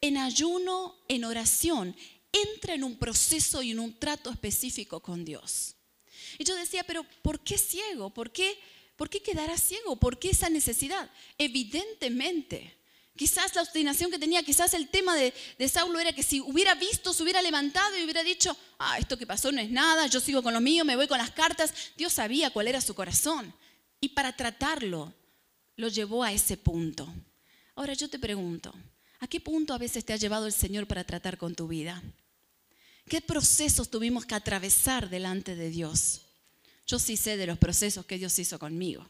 en 0.00 0.16
ayuno, 0.18 0.96
en 1.08 1.24
oración, 1.24 1.96
entra 2.32 2.74
en 2.74 2.84
un 2.84 2.98
proceso 2.98 3.62
y 3.62 3.70
en 3.70 3.78
un 3.78 3.98
trato 3.98 4.30
específico 4.30 5.00
con 5.00 5.24
Dios. 5.24 5.76
Y 6.38 6.44
yo 6.44 6.54
decía, 6.56 6.84
pero 6.84 7.04
¿por 7.22 7.40
qué 7.40 7.58
ciego? 7.58 8.10
¿Por 8.10 8.30
qué, 8.30 8.58
por 8.96 9.08
qué 9.08 9.22
quedará 9.22 9.56
ciego? 9.56 9.96
¿Por 9.96 10.18
qué 10.18 10.30
esa 10.30 10.50
necesidad? 10.50 11.10
Evidentemente, 11.38 12.76
Quizás 13.16 13.54
la 13.54 13.62
obstinación 13.62 14.10
que 14.10 14.18
tenía, 14.18 14.42
quizás 14.42 14.74
el 14.74 14.88
tema 14.88 15.14
de, 15.14 15.32
Saulo 15.68 16.00
era 16.00 16.12
que 16.12 16.24
si 16.24 16.40
hubiera 16.40 16.74
visto, 16.74 17.12
se 17.12 17.22
hubiera 17.22 17.40
levantado 17.42 17.96
y 17.96 18.02
hubiera 18.02 18.24
dicho, 18.24 18.56
ah, 18.78 18.98
esto 18.98 19.16
que 19.16 19.26
pasó 19.26 19.52
no 19.52 19.60
es 19.60 19.70
nada, 19.70 20.08
yo 20.08 20.18
sigo 20.18 20.42
con 20.42 20.52
lo 20.52 20.60
mío, 20.60 20.84
me 20.84 20.96
voy 20.96 21.06
con 21.06 21.18
las 21.18 21.30
cartas. 21.30 21.72
Dios 21.96 22.12
sabía 22.12 22.50
cuál 22.50 22.66
era 22.66 22.80
su 22.80 22.94
corazón. 22.94 23.54
Y 24.00 24.08
para 24.10 24.34
tratarlo, 24.34 25.14
lo 25.76 25.88
llevó 25.88 26.24
a 26.24 26.32
ese 26.32 26.56
punto. 26.56 27.12
Ahora 27.76 27.94
yo 27.94 28.10
te 28.10 28.18
pregunto, 28.18 28.74
¿a 29.20 29.28
qué 29.28 29.40
punto 29.40 29.74
a 29.74 29.78
veces 29.78 30.04
te 30.04 30.12
ha 30.12 30.16
llevado 30.16 30.46
el 30.46 30.52
Señor 30.52 30.88
para 30.88 31.04
tratar 31.04 31.38
con 31.38 31.54
tu 31.54 31.68
vida? 31.68 32.02
¿Qué 33.08 33.20
procesos 33.20 33.90
tuvimos 33.90 34.26
que 34.26 34.34
atravesar 34.34 35.08
delante 35.08 35.54
de 35.54 35.70
Dios? 35.70 36.22
Yo 36.84 36.98
sí 36.98 37.16
sé 37.16 37.36
de 37.36 37.46
los 37.46 37.58
procesos 37.58 38.06
que 38.06 38.18
Dios 38.18 38.36
hizo 38.40 38.58
conmigo. 38.58 39.06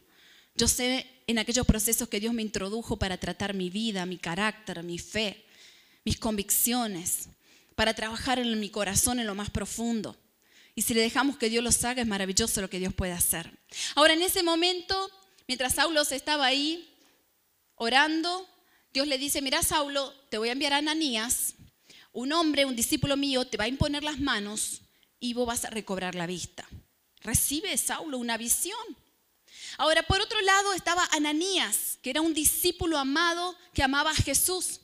Yo 0.56 0.68
sé 0.68 1.06
en 1.26 1.38
aquellos 1.38 1.66
procesos 1.66 2.08
que 2.08 2.20
Dios 2.20 2.32
me 2.32 2.42
introdujo 2.42 2.96
para 2.96 3.16
tratar 3.18 3.54
mi 3.54 3.70
vida, 3.70 4.06
mi 4.06 4.18
carácter, 4.18 4.82
mi 4.82 4.98
fe, 4.98 5.44
mis 6.04 6.18
convicciones, 6.18 7.28
para 7.74 7.94
trabajar 7.94 8.38
en 8.38 8.60
mi 8.60 8.70
corazón 8.70 9.18
en 9.18 9.26
lo 9.26 9.34
más 9.34 9.50
profundo. 9.50 10.16
Y 10.76 10.82
si 10.82 10.94
le 10.94 11.00
dejamos 11.00 11.38
que 11.38 11.50
Dios 11.50 11.64
los 11.64 11.84
haga, 11.84 12.02
es 12.02 12.08
maravilloso 12.08 12.60
lo 12.60 12.70
que 12.70 12.78
Dios 12.78 12.94
puede 12.94 13.12
hacer. 13.12 13.50
Ahora, 13.94 14.14
en 14.14 14.22
ese 14.22 14.42
momento, 14.42 15.10
mientras 15.48 15.74
Saulo 15.74 16.02
estaba 16.02 16.46
ahí 16.46 16.88
orando, 17.76 18.48
Dios 18.92 19.08
le 19.08 19.18
dice, 19.18 19.42
mira 19.42 19.62
Saulo, 19.62 20.12
te 20.30 20.38
voy 20.38 20.50
a 20.50 20.52
enviar 20.52 20.72
a 20.72 20.78
Ananías, 20.78 21.54
un 22.12 22.32
hombre, 22.32 22.64
un 22.64 22.76
discípulo 22.76 23.16
mío, 23.16 23.44
te 23.44 23.56
va 23.56 23.64
a 23.64 23.68
imponer 23.68 24.04
las 24.04 24.20
manos 24.20 24.82
y 25.18 25.34
vos 25.34 25.46
vas 25.46 25.64
a 25.64 25.70
recobrar 25.70 26.14
la 26.14 26.26
vista. 26.26 26.68
Recibe 27.22 27.76
Saulo 27.76 28.18
una 28.18 28.36
visión. 28.36 28.78
Ahora, 29.76 30.02
por 30.02 30.20
otro 30.20 30.40
lado 30.40 30.72
estaba 30.72 31.08
Ananías, 31.12 31.98
que 32.02 32.10
era 32.10 32.20
un 32.20 32.34
discípulo 32.34 32.98
amado 32.98 33.56
que 33.72 33.82
amaba 33.82 34.10
a 34.10 34.14
Jesús. 34.14 34.80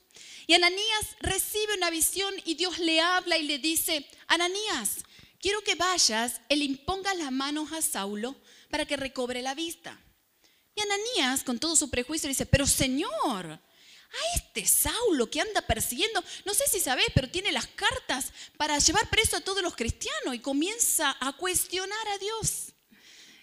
Y 0.47 0.55
Ananías 0.55 1.07
recibe 1.21 1.75
una 1.77 1.91
visión 1.91 2.35
y 2.45 2.55
Dios 2.55 2.79
le 2.79 3.01
habla 3.01 3.39
y 3.39 3.45
le 3.45 3.59
dice, 3.59 4.05
Ananías, 4.27 4.97
quiero 5.41 5.63
que 5.63 5.77
vayas 5.77 6.41
y 6.49 6.57
le 6.57 6.65
impongas 6.65 7.17
las 7.17 7.31
manos 7.31 7.73
a 7.73 7.83
Saulo 7.83 8.35
para 8.69 8.85
que 8.85 8.97
recobre 8.97 9.43
la 9.43 9.55
vista. 9.55 9.99
Y 10.75 10.81
Ananías, 10.81 11.45
con 11.45 11.59
todo 11.59 11.77
su 11.77 11.89
prejuicio, 11.89 12.29
dice, 12.29 12.47
pero 12.47 12.67
Señor, 12.67 13.47
a 13.47 14.37
este 14.37 14.67
Saulo 14.67 15.31
que 15.31 15.41
anda 15.41 15.63
persiguiendo, 15.63 16.23
no 16.45 16.55
sé 16.55 16.65
si 16.67 16.81
sabes, 16.81 17.07
pero 17.15 17.31
tiene 17.31 17.53
las 17.53 17.69
cartas 17.69 18.33
para 18.57 18.79
llevar 18.79 19.09
preso 19.09 19.37
a 19.37 19.41
todos 19.41 19.63
los 19.63 19.77
cristianos 19.77 20.35
y 20.35 20.41
comienza 20.41 21.17
a 21.21 21.33
cuestionar 21.37 22.09
a 22.09 22.19
Dios. 22.19 22.73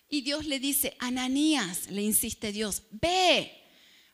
Y 0.10 0.22
Dios 0.22 0.46
le 0.46 0.60
dice, 0.60 0.96
Ananías, 1.00 1.90
le 1.90 2.02
insiste 2.02 2.52
Dios, 2.52 2.84
ve, 2.92 3.52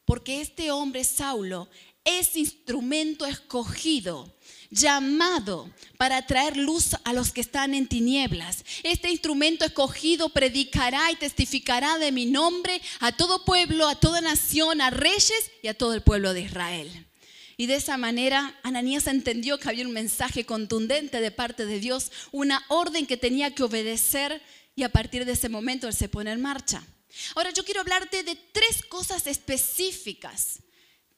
porque 0.05 0.41
este 0.41 0.71
hombre 0.71 1.03
Saulo 1.03 1.69
es 2.03 2.35
instrumento 2.35 3.25
escogido 3.25 4.35
llamado 4.69 5.71
para 5.97 6.25
traer 6.25 6.57
luz 6.57 6.95
a 7.03 7.13
los 7.13 7.31
que 7.31 7.41
están 7.41 7.73
en 7.73 7.87
tinieblas. 7.87 8.65
Este 8.81 9.11
instrumento 9.11 9.63
escogido 9.63 10.29
predicará 10.29 11.11
y 11.11 11.15
testificará 11.15 11.97
de 11.99 12.11
mi 12.11 12.25
nombre 12.25 12.81
a 12.99 13.11
todo 13.11 13.45
pueblo, 13.45 13.87
a 13.87 13.95
toda 13.95 14.19
nación, 14.19 14.81
a 14.81 14.89
reyes 14.89 15.51
y 15.61 15.67
a 15.67 15.77
todo 15.77 15.93
el 15.93 16.01
pueblo 16.01 16.33
de 16.33 16.41
Israel. 16.41 16.89
Y 17.55 17.67
de 17.67 17.75
esa 17.75 17.97
manera 17.97 18.59
Ananías 18.63 19.07
entendió 19.07 19.59
que 19.59 19.69
había 19.69 19.85
un 19.85 19.93
mensaje 19.93 20.43
contundente 20.43 21.21
de 21.21 21.31
parte 21.31 21.65
de 21.65 21.79
Dios, 21.79 22.11
una 22.31 22.65
orden 22.67 23.05
que 23.05 23.15
tenía 23.15 23.53
que 23.53 23.63
obedecer 23.63 24.41
y 24.75 24.83
a 24.83 24.89
partir 24.89 25.25
de 25.25 25.33
ese 25.33 25.49
momento 25.49 25.87
él 25.87 25.93
se 25.93 26.09
pone 26.09 26.31
en 26.31 26.41
marcha. 26.41 26.83
Ahora 27.35 27.51
yo 27.51 27.63
quiero 27.63 27.81
hablarte 27.81 28.23
de 28.23 28.35
tres 28.35 28.83
cosas 28.83 29.27
específicas 29.27 30.59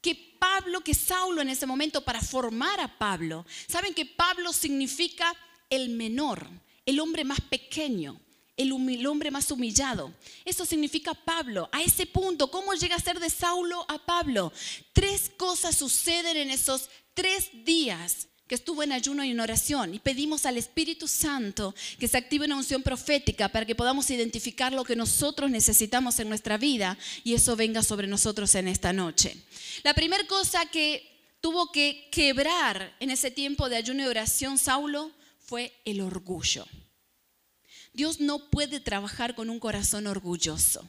que 0.01 0.35
Pablo, 0.39 0.81
que 0.81 0.93
Saulo 0.93 1.41
en 1.41 1.49
ese 1.49 1.65
momento 1.65 2.03
para 2.03 2.21
formar 2.21 2.79
a 2.79 2.97
Pablo. 2.97 3.45
Saben 3.67 3.93
que 3.93 4.05
Pablo 4.05 4.53
significa 4.53 5.33
el 5.69 5.89
menor, 5.89 6.47
el 6.85 6.99
hombre 6.99 7.23
más 7.23 7.41
pequeño, 7.41 8.19
el, 8.57 8.71
hombre 9.07 9.31
más 9.31 9.49
humillado. 9.51 10.13
Eso 10.43 10.65
significa 10.65 11.13
Pablo. 11.13 11.69
A 11.71 11.81
ese 11.81 12.05
punto, 12.05 12.51
¿cómo 12.51 12.73
llega 12.73 12.95
a 12.95 12.99
ser 12.99 13.19
de 13.19 13.29
Saulo 13.29 13.85
a 13.89 13.97
Pablo? 14.05 14.53
Tres 14.93 15.31
cosas 15.37 15.75
suceden 15.75 16.37
en 16.37 16.51
esos 16.51 16.89
tres 17.13 17.49
días 17.65 18.27
que 18.47 18.55
estuvo 18.55 18.83
en 18.83 18.91
ayuno 18.91 19.23
y 19.23 19.31
en 19.31 19.39
oración 19.39 19.95
y 19.95 19.99
pedimos 19.99 20.45
al 20.45 20.57
Espíritu 20.57 21.07
Santo 21.07 21.73
que 21.99 22.07
se 22.07 22.17
active 22.17 22.45
una 22.45 22.57
unción 22.57 22.83
profética 22.83 23.49
para 23.49 23.65
que 23.65 23.75
podamos 23.75 24.09
identificar 24.11 24.71
lo 24.71 24.83
que 24.83 24.95
nosotros 24.95 25.49
necesitamos 25.49 26.19
en 26.19 26.29
nuestra 26.29 26.57
vida 26.57 26.97
y 27.23 27.33
eso 27.33 27.55
venga 27.55 27.81
sobre 27.81 28.07
nosotros 28.07 28.53
en 28.55 28.67
esta 28.67 28.93
noche. 28.93 29.35
La 29.83 29.93
primera 29.93 30.25
cosa 30.27 30.65
que 30.67 31.11
tuvo 31.41 31.71
que 31.71 32.07
quebrar 32.11 32.95
en 32.99 33.09
ese 33.09 33.31
tiempo 33.31 33.67
de 33.67 33.77
ayuno 33.77 34.03
y 34.03 34.07
oración 34.07 34.57
Saulo 34.57 35.11
fue 35.39 35.73
el 35.85 36.01
orgullo. 36.01 36.67
Dios 37.93 38.19
no 38.19 38.49
puede 38.49 38.79
trabajar 38.79 39.35
con 39.35 39.49
un 39.49 39.59
corazón 39.59 40.05
orgulloso. 40.05 40.85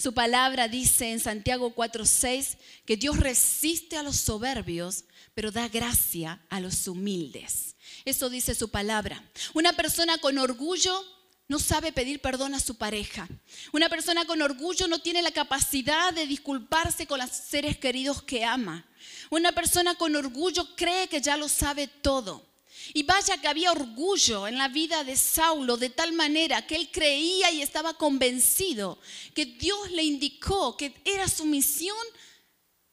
Su 0.00 0.14
palabra 0.14 0.66
dice 0.66 1.12
en 1.12 1.20
Santiago 1.20 1.74
4:6 1.74 2.56
que 2.86 2.96
Dios 2.96 3.18
resiste 3.18 3.98
a 3.98 4.02
los 4.02 4.16
soberbios, 4.16 5.04
pero 5.34 5.50
da 5.50 5.68
gracia 5.68 6.40
a 6.48 6.58
los 6.58 6.88
humildes. 6.88 7.76
Eso 8.06 8.30
dice 8.30 8.54
su 8.54 8.70
palabra. 8.70 9.22
Una 9.52 9.74
persona 9.74 10.16
con 10.16 10.38
orgullo 10.38 11.04
no 11.48 11.58
sabe 11.58 11.92
pedir 11.92 12.22
perdón 12.22 12.54
a 12.54 12.60
su 12.60 12.78
pareja. 12.78 13.28
Una 13.72 13.90
persona 13.90 14.24
con 14.24 14.40
orgullo 14.40 14.88
no 14.88 15.00
tiene 15.00 15.20
la 15.20 15.32
capacidad 15.32 16.14
de 16.14 16.26
disculparse 16.26 17.06
con 17.06 17.18
los 17.18 17.28
seres 17.30 17.76
queridos 17.76 18.22
que 18.22 18.42
ama. 18.42 18.86
Una 19.28 19.52
persona 19.52 19.96
con 19.96 20.16
orgullo 20.16 20.76
cree 20.76 21.08
que 21.08 21.20
ya 21.20 21.36
lo 21.36 21.46
sabe 21.46 21.88
todo. 21.88 22.49
Y 22.92 23.02
vaya 23.02 23.38
que 23.38 23.48
había 23.48 23.72
orgullo 23.72 24.48
en 24.48 24.58
la 24.58 24.68
vida 24.68 25.04
de 25.04 25.16
Saulo 25.16 25.76
de 25.76 25.90
tal 25.90 26.12
manera 26.12 26.66
que 26.66 26.76
él 26.76 26.90
creía 26.90 27.50
y 27.50 27.62
estaba 27.62 27.94
convencido 27.94 28.98
que 29.34 29.46
Dios 29.46 29.90
le 29.92 30.02
indicó 30.02 30.76
que 30.76 30.94
era 31.04 31.28
su 31.28 31.44
misión 31.44 31.96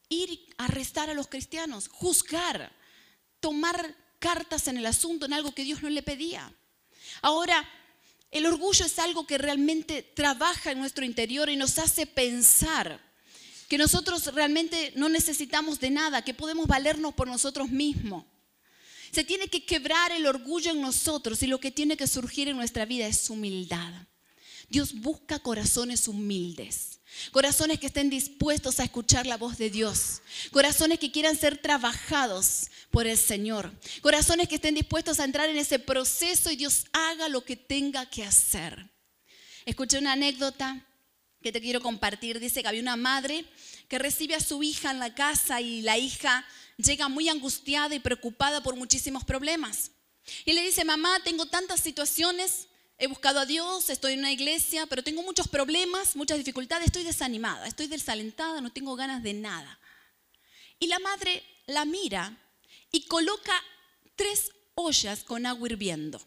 ir 0.08 0.54
a 0.56 0.66
arrestar 0.66 1.10
a 1.10 1.14
los 1.14 1.28
cristianos, 1.28 1.88
juzgar, 1.88 2.72
tomar 3.40 3.94
cartas 4.18 4.68
en 4.68 4.78
el 4.78 4.86
asunto, 4.86 5.26
en 5.26 5.32
algo 5.32 5.52
que 5.52 5.64
Dios 5.64 5.82
no 5.82 5.90
le 5.90 6.02
pedía. 6.02 6.52
Ahora, 7.22 7.68
el 8.30 8.46
orgullo 8.46 8.84
es 8.84 8.98
algo 8.98 9.26
que 9.26 9.38
realmente 9.38 10.02
trabaja 10.02 10.72
en 10.72 10.78
nuestro 10.78 11.04
interior 11.04 11.48
y 11.48 11.56
nos 11.56 11.78
hace 11.78 12.06
pensar 12.06 13.00
que 13.68 13.78
nosotros 13.78 14.34
realmente 14.34 14.92
no 14.96 15.08
necesitamos 15.08 15.78
de 15.80 15.90
nada, 15.90 16.22
que 16.22 16.34
podemos 16.34 16.66
valernos 16.66 17.14
por 17.14 17.28
nosotros 17.28 17.68
mismos. 17.70 18.24
Se 19.10 19.24
tiene 19.24 19.48
que 19.48 19.64
quebrar 19.64 20.12
el 20.12 20.26
orgullo 20.26 20.70
en 20.70 20.80
nosotros 20.80 21.42
y 21.42 21.46
lo 21.46 21.60
que 21.60 21.70
tiene 21.70 21.96
que 21.96 22.06
surgir 22.06 22.48
en 22.48 22.56
nuestra 22.56 22.84
vida 22.84 23.06
es 23.06 23.30
humildad. 23.30 23.92
Dios 24.68 24.94
busca 24.94 25.38
corazones 25.38 26.08
humildes. 26.08 27.00
Corazones 27.32 27.78
que 27.78 27.86
estén 27.86 28.10
dispuestos 28.10 28.78
a 28.78 28.84
escuchar 28.84 29.26
la 29.26 29.36
voz 29.36 29.56
de 29.58 29.70
Dios. 29.70 30.20
Corazones 30.50 30.98
que 30.98 31.10
quieran 31.10 31.36
ser 31.36 31.58
trabajados 31.58 32.70
por 32.90 33.06
el 33.06 33.16
Señor. 33.16 33.72
Corazones 34.02 34.48
que 34.48 34.56
estén 34.56 34.74
dispuestos 34.74 35.18
a 35.18 35.24
entrar 35.24 35.48
en 35.48 35.56
ese 35.56 35.78
proceso 35.78 36.50
y 36.50 36.56
Dios 36.56 36.84
haga 36.92 37.28
lo 37.28 37.44
que 37.44 37.56
tenga 37.56 38.06
que 38.06 38.24
hacer. 38.24 38.90
Escuché 39.64 39.98
una 39.98 40.12
anécdota 40.12 40.86
que 41.42 41.52
te 41.52 41.60
quiero 41.60 41.80
compartir. 41.80 42.40
Dice 42.40 42.62
que 42.62 42.68
había 42.68 42.82
una 42.82 42.96
madre 42.96 43.44
que 43.88 43.98
recibe 43.98 44.34
a 44.34 44.40
su 44.40 44.62
hija 44.62 44.90
en 44.90 44.98
la 44.98 45.14
casa 45.14 45.60
y 45.60 45.82
la 45.82 45.98
hija 45.98 46.46
llega 46.76 47.08
muy 47.08 47.28
angustiada 47.28 47.94
y 47.94 48.00
preocupada 48.00 48.62
por 48.62 48.76
muchísimos 48.76 49.24
problemas. 49.24 49.90
Y 50.44 50.52
le 50.52 50.62
dice, 50.62 50.84
mamá, 50.84 51.20
tengo 51.24 51.46
tantas 51.46 51.80
situaciones 51.80 52.68
He 53.00 53.06
buscado 53.06 53.38
a 53.38 53.46
Dios, 53.46 53.90
estoy 53.90 54.14
en 54.14 54.18
una 54.18 54.32
iglesia, 54.32 54.86
pero 54.86 55.04
tengo 55.04 55.22
muchos 55.22 55.46
problemas, 55.46 56.16
muchas 56.16 56.36
dificultades, 56.36 56.86
estoy 56.86 57.04
desanimada, 57.04 57.68
estoy 57.68 57.86
desalentada, 57.86 58.60
no 58.60 58.72
tengo 58.72 58.96
ganas 58.96 59.22
de 59.22 59.34
nada. 59.34 59.78
Y 60.80 60.88
la 60.88 60.98
madre 60.98 61.44
la 61.66 61.84
mira 61.84 62.36
y 62.90 63.06
coloca 63.06 63.52
tres 64.16 64.50
ollas 64.74 65.22
con 65.22 65.46
agua 65.46 65.68
hirviendo. 65.68 66.20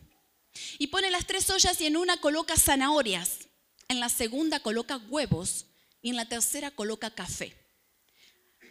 Y 0.78 0.88
pone 0.88 1.12
las 1.12 1.28
tres 1.28 1.50
ollas 1.50 1.82
y 1.82 1.88
en 1.88 1.98
una 1.98 2.16
coloca 2.22 2.56
zanahorias, 2.56 3.50
en 3.90 4.00
la 4.00 4.08
segunda 4.08 4.62
coloca 4.62 4.96
huevos 5.10 5.66
y 6.02 6.10
en 6.10 6.16
la 6.16 6.28
tercera 6.28 6.72
coloca 6.72 7.14
café. 7.14 7.56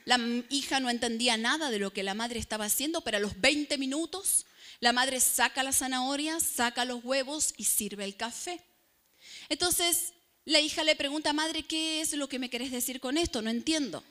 La 0.04 0.18
hija 0.48 0.80
no 0.80 0.90
entendía 0.90 1.36
nada 1.36 1.70
de 1.70 1.78
lo 1.78 1.92
que 1.92 2.02
la 2.02 2.14
madre 2.14 2.38
estaba 2.38 2.64
haciendo, 2.64 3.02
pero 3.02 3.18
a 3.18 3.20
los 3.20 3.40
20 3.40 3.78
minutos 3.78 4.46
la 4.80 4.92
madre 4.92 5.20
saca 5.20 5.62
las 5.62 5.78
zanahorias, 5.78 6.42
saca 6.42 6.84
los 6.84 7.04
huevos 7.04 7.54
y 7.56 7.64
sirve 7.64 8.04
el 8.04 8.16
café. 8.16 8.60
Entonces 9.48 10.14
la 10.44 10.60
hija 10.60 10.84
le 10.84 10.96
pregunta, 10.96 11.32
madre, 11.32 11.62
¿qué 11.62 12.00
es 12.00 12.12
lo 12.14 12.28
que 12.28 12.38
me 12.38 12.50
querés 12.50 12.72
decir 12.72 12.98
con 12.98 13.18
esto? 13.18 13.42
No 13.42 13.50
entiendo. 13.50 14.02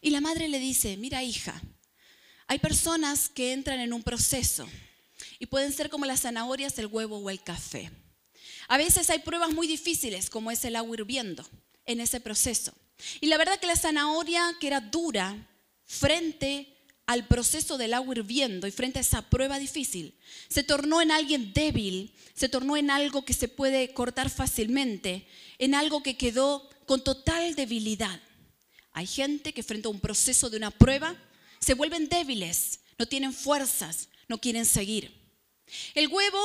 Y 0.00 0.10
la 0.10 0.20
madre 0.20 0.48
le 0.48 0.58
dice, 0.58 0.96
mira 0.96 1.22
hija, 1.22 1.62
hay 2.48 2.58
personas 2.58 3.28
que 3.28 3.52
entran 3.52 3.80
en 3.80 3.92
un 3.92 4.02
proceso 4.02 4.68
y 5.38 5.46
pueden 5.46 5.72
ser 5.72 5.88
como 5.88 6.04
las 6.04 6.22
zanahorias, 6.22 6.78
el 6.78 6.86
huevo 6.86 7.18
o 7.18 7.30
el 7.30 7.42
café. 7.42 7.90
A 8.68 8.76
veces 8.76 9.08
hay 9.10 9.20
pruebas 9.20 9.52
muy 9.52 9.66
difíciles, 9.66 10.28
como 10.28 10.50
es 10.50 10.64
el 10.64 10.76
agua 10.76 10.96
hirviendo, 10.96 11.48
en 11.86 12.00
ese 12.00 12.20
proceso. 12.20 12.72
Y 13.20 13.26
la 13.26 13.38
verdad 13.38 13.58
que 13.58 13.66
la 13.66 13.76
zanahoria, 13.76 14.56
que 14.60 14.66
era 14.66 14.80
dura, 14.80 15.48
frente 15.84 16.68
al 17.06 17.26
proceso 17.26 17.76
del 17.78 17.94
agua 17.94 18.14
hirviendo 18.14 18.66
y 18.66 18.70
frente 18.70 18.98
a 18.98 19.02
esa 19.02 19.22
prueba 19.22 19.58
difícil, 19.58 20.18
se 20.48 20.62
tornó 20.62 21.02
en 21.02 21.10
alguien 21.10 21.52
débil, 21.52 22.14
se 22.34 22.48
tornó 22.48 22.76
en 22.76 22.90
algo 22.90 23.24
que 23.24 23.34
se 23.34 23.48
puede 23.48 23.92
cortar 23.92 24.30
fácilmente, 24.30 25.26
en 25.58 25.74
algo 25.74 26.02
que 26.02 26.16
quedó 26.16 26.68
con 26.86 27.02
total 27.02 27.54
debilidad. 27.54 28.20
Hay 28.92 29.06
gente 29.06 29.52
que 29.52 29.62
frente 29.62 29.88
a 29.88 29.90
un 29.90 30.00
proceso 30.00 30.50
de 30.50 30.58
una 30.58 30.70
prueba 30.70 31.16
se 31.58 31.74
vuelven 31.74 32.08
débiles, 32.08 32.80
no 32.98 33.06
tienen 33.06 33.32
fuerzas, 33.32 34.08
no 34.28 34.38
quieren 34.38 34.64
seguir. 34.64 35.12
El 35.94 36.08
huevo, 36.08 36.38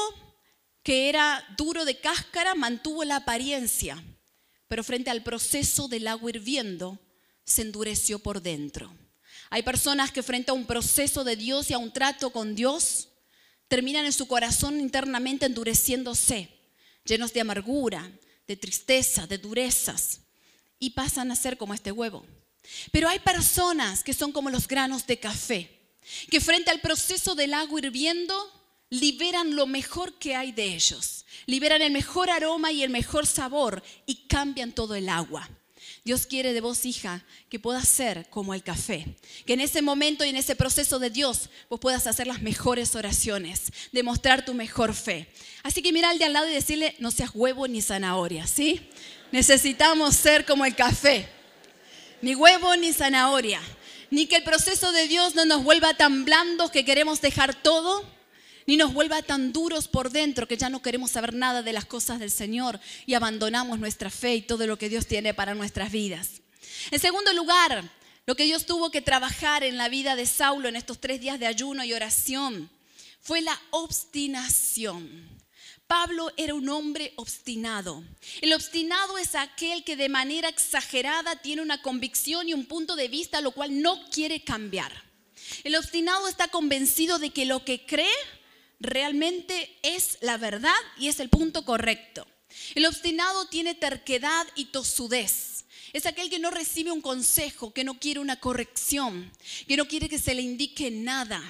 que 0.83 1.09
era 1.09 1.45
duro 1.57 1.85
de 1.85 1.99
cáscara, 1.99 2.55
mantuvo 2.55 3.03
la 3.03 3.17
apariencia, 3.17 4.01
pero 4.67 4.83
frente 4.83 5.09
al 5.09 5.23
proceso 5.23 5.87
del 5.87 6.07
agua 6.07 6.29
hirviendo, 6.29 6.99
se 7.45 7.61
endureció 7.61 8.19
por 8.19 8.41
dentro. 8.41 8.93
Hay 9.49 9.63
personas 9.63 10.11
que 10.11 10.23
frente 10.23 10.51
a 10.51 10.53
un 10.53 10.65
proceso 10.65 11.23
de 11.23 11.35
Dios 11.35 11.69
y 11.69 11.73
a 11.73 11.77
un 11.77 11.91
trato 11.91 12.31
con 12.31 12.55
Dios, 12.55 13.09
terminan 13.67 14.05
en 14.05 14.13
su 14.13 14.27
corazón 14.27 14.79
internamente 14.79 15.45
endureciéndose, 15.45 16.49
llenos 17.05 17.33
de 17.33 17.41
amargura, 17.41 18.11
de 18.47 18.55
tristeza, 18.55 19.27
de 19.27 19.37
durezas, 19.37 20.21
y 20.79 20.91
pasan 20.91 21.31
a 21.31 21.35
ser 21.35 21.57
como 21.57 21.73
este 21.73 21.91
huevo. 21.91 22.25
Pero 22.91 23.09
hay 23.09 23.19
personas 23.19 24.03
que 24.03 24.13
son 24.13 24.31
como 24.31 24.49
los 24.49 24.67
granos 24.67 25.05
de 25.07 25.19
café, 25.19 25.69
que 26.29 26.41
frente 26.41 26.71
al 26.71 26.81
proceso 26.81 27.35
del 27.35 27.53
agua 27.53 27.79
hirviendo, 27.79 28.35
liberan 28.89 29.55
lo 29.55 29.67
mejor 29.67 30.17
que 30.17 30.35
hay 30.35 30.51
de 30.51 30.75
ellos, 30.75 31.16
liberan 31.47 31.81
el 31.81 31.91
mejor 31.91 32.29
aroma 32.29 32.71
y 32.71 32.83
el 32.83 32.91
mejor 32.91 33.25
sabor 33.25 33.81
y 34.05 34.27
cambian 34.27 34.73
todo 34.73 34.93
el 34.93 35.09
agua. 35.09 35.49
Dios 36.03 36.25
quiere 36.25 36.53
de 36.53 36.61
vos, 36.61 36.85
hija, 36.85 37.25
que 37.49 37.59
puedas 37.59 37.87
ser 37.87 38.29
como 38.29 38.53
el 38.53 38.63
café. 38.63 39.17
Que 39.45 39.53
en 39.53 39.61
ese 39.61 39.81
momento 39.81 40.23
y 40.23 40.29
en 40.29 40.37
ese 40.37 40.55
proceso 40.55 40.99
de 40.99 41.09
Dios 41.09 41.49
vos 41.69 41.79
puedas 41.79 42.07
hacer 42.07 42.27
las 42.27 42.41
mejores 42.41 42.95
oraciones, 42.95 43.71
demostrar 43.91 44.45
tu 44.45 44.53
mejor 44.53 44.93
fe. 44.93 45.27
Así 45.63 45.81
que 45.81 45.91
mira 45.91 46.09
al 46.09 46.19
de 46.19 46.25
al 46.25 46.33
lado 46.33 46.49
y 46.49 46.53
decirle, 46.53 46.95
no 46.99 47.11
seas 47.11 47.31
huevo 47.33 47.67
ni 47.67 47.81
zanahoria, 47.81 48.47
¿sí? 48.47 48.89
Necesitamos 49.31 50.15
ser 50.15 50.45
como 50.45 50.65
el 50.65 50.75
café. 50.75 51.27
Ni 52.21 52.35
huevo 52.35 52.75
ni 52.75 52.93
zanahoria. 52.93 53.61
Ni 54.09 54.27
que 54.27 54.37
el 54.37 54.43
proceso 54.43 54.91
de 54.91 55.07
Dios 55.07 55.35
no 55.35 55.45
nos 55.45 55.63
vuelva 55.63 55.93
tan 55.95 56.23
blandos 56.23 56.71
que 56.71 56.85
queremos 56.85 57.19
dejar 57.19 57.53
todo, 57.53 58.05
ni 58.67 58.75
nos 58.75 58.93
vuelva 58.93 59.21
tan 59.21 59.53
duros 59.53 59.87
por 59.87 60.11
dentro 60.11 60.47
que 60.47 60.57
ya 60.57 60.69
no 60.69 60.81
queremos 60.81 61.11
saber 61.11 61.33
nada 61.33 61.63
de 61.63 61.71
las 61.71 61.85
cosas 61.85 62.19
del 62.19 62.29
Señor 62.29 62.79
y 63.05 63.13
abandonamos 63.13 63.79
nuestra 63.79 64.09
fe 64.09 64.35
y 64.35 64.41
todo 64.41 64.67
lo 64.67 64.77
que 64.77 64.89
Dios 64.89 65.07
tiene 65.07 65.33
para 65.33 65.55
nuestras 65.55 65.89
vidas. 65.89 66.41
En 66.91 66.99
segundo 66.99 67.31
lugar, 67.31 67.89
lo 68.25 68.35
que 68.35 68.43
Dios 68.43 68.65
tuvo 68.65 68.91
que 68.91 69.01
trabajar 69.01 69.63
en 69.63 69.77
la 69.77 69.87
vida 69.87 70.17
de 70.17 70.25
Saulo 70.25 70.67
en 70.67 70.75
estos 70.75 70.99
tres 70.99 71.21
días 71.21 71.39
de 71.39 71.47
ayuno 71.47 71.85
y 71.85 71.93
oración 71.93 72.69
fue 73.21 73.39
la 73.39 73.57
obstinación. 73.71 75.37
Pablo 75.87 76.33
era 76.35 76.53
un 76.53 76.67
hombre 76.67 77.13
obstinado. 77.15 78.03
El 78.41 78.53
obstinado 78.53 79.17
es 79.17 79.35
aquel 79.35 79.85
que 79.85 79.95
de 79.95 80.09
manera 80.09 80.49
exagerada 80.49 81.37
tiene 81.37 81.61
una 81.61 81.81
convicción 81.81 82.49
y 82.49 82.53
un 82.53 82.65
punto 82.65 82.97
de 82.97 83.07
vista 83.07 83.39
lo 83.39 83.51
cual 83.51 83.81
no 83.81 84.09
quiere 84.09 84.43
cambiar. 84.43 84.91
El 85.63 85.77
obstinado 85.77 86.27
está 86.27 86.49
convencido 86.49 87.19
de 87.19 87.29
que 87.29 87.45
lo 87.45 87.63
que 87.63 87.85
cree 87.85 88.05
realmente 88.79 89.77
es 89.83 90.17
la 90.21 90.37
verdad 90.37 90.75
y 90.97 91.07
es 91.07 91.19
el 91.19 91.29
punto 91.29 91.65
correcto. 91.65 92.27
El 92.75 92.85
obstinado 92.85 93.47
tiene 93.47 93.75
terquedad 93.75 94.47
y 94.55 94.65
tosudez. 94.65 95.65
Es 95.93 96.05
aquel 96.05 96.29
que 96.29 96.39
no 96.39 96.51
recibe 96.51 96.91
un 96.91 97.01
consejo, 97.01 97.73
que 97.73 97.83
no 97.83 97.99
quiere 97.99 98.19
una 98.19 98.39
corrección, 98.39 99.31
que 99.67 99.77
no 99.77 99.87
quiere 99.87 100.09
que 100.09 100.19
se 100.19 100.35
le 100.35 100.41
indique 100.41 100.91
nada. 100.91 101.41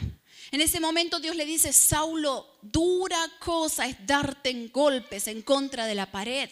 En 0.52 0.62
ese 0.62 0.80
momento 0.80 1.20
Dios 1.20 1.36
le 1.36 1.46
dice, 1.46 1.74
Saulo, 1.74 2.58
dura 2.62 3.20
cosa 3.40 3.88
es 3.88 3.98
darte 4.06 4.50
en 4.50 4.72
golpes 4.72 5.28
en 5.28 5.42
contra 5.42 5.86
de 5.86 5.96
la 5.96 6.12
pared. 6.12 6.50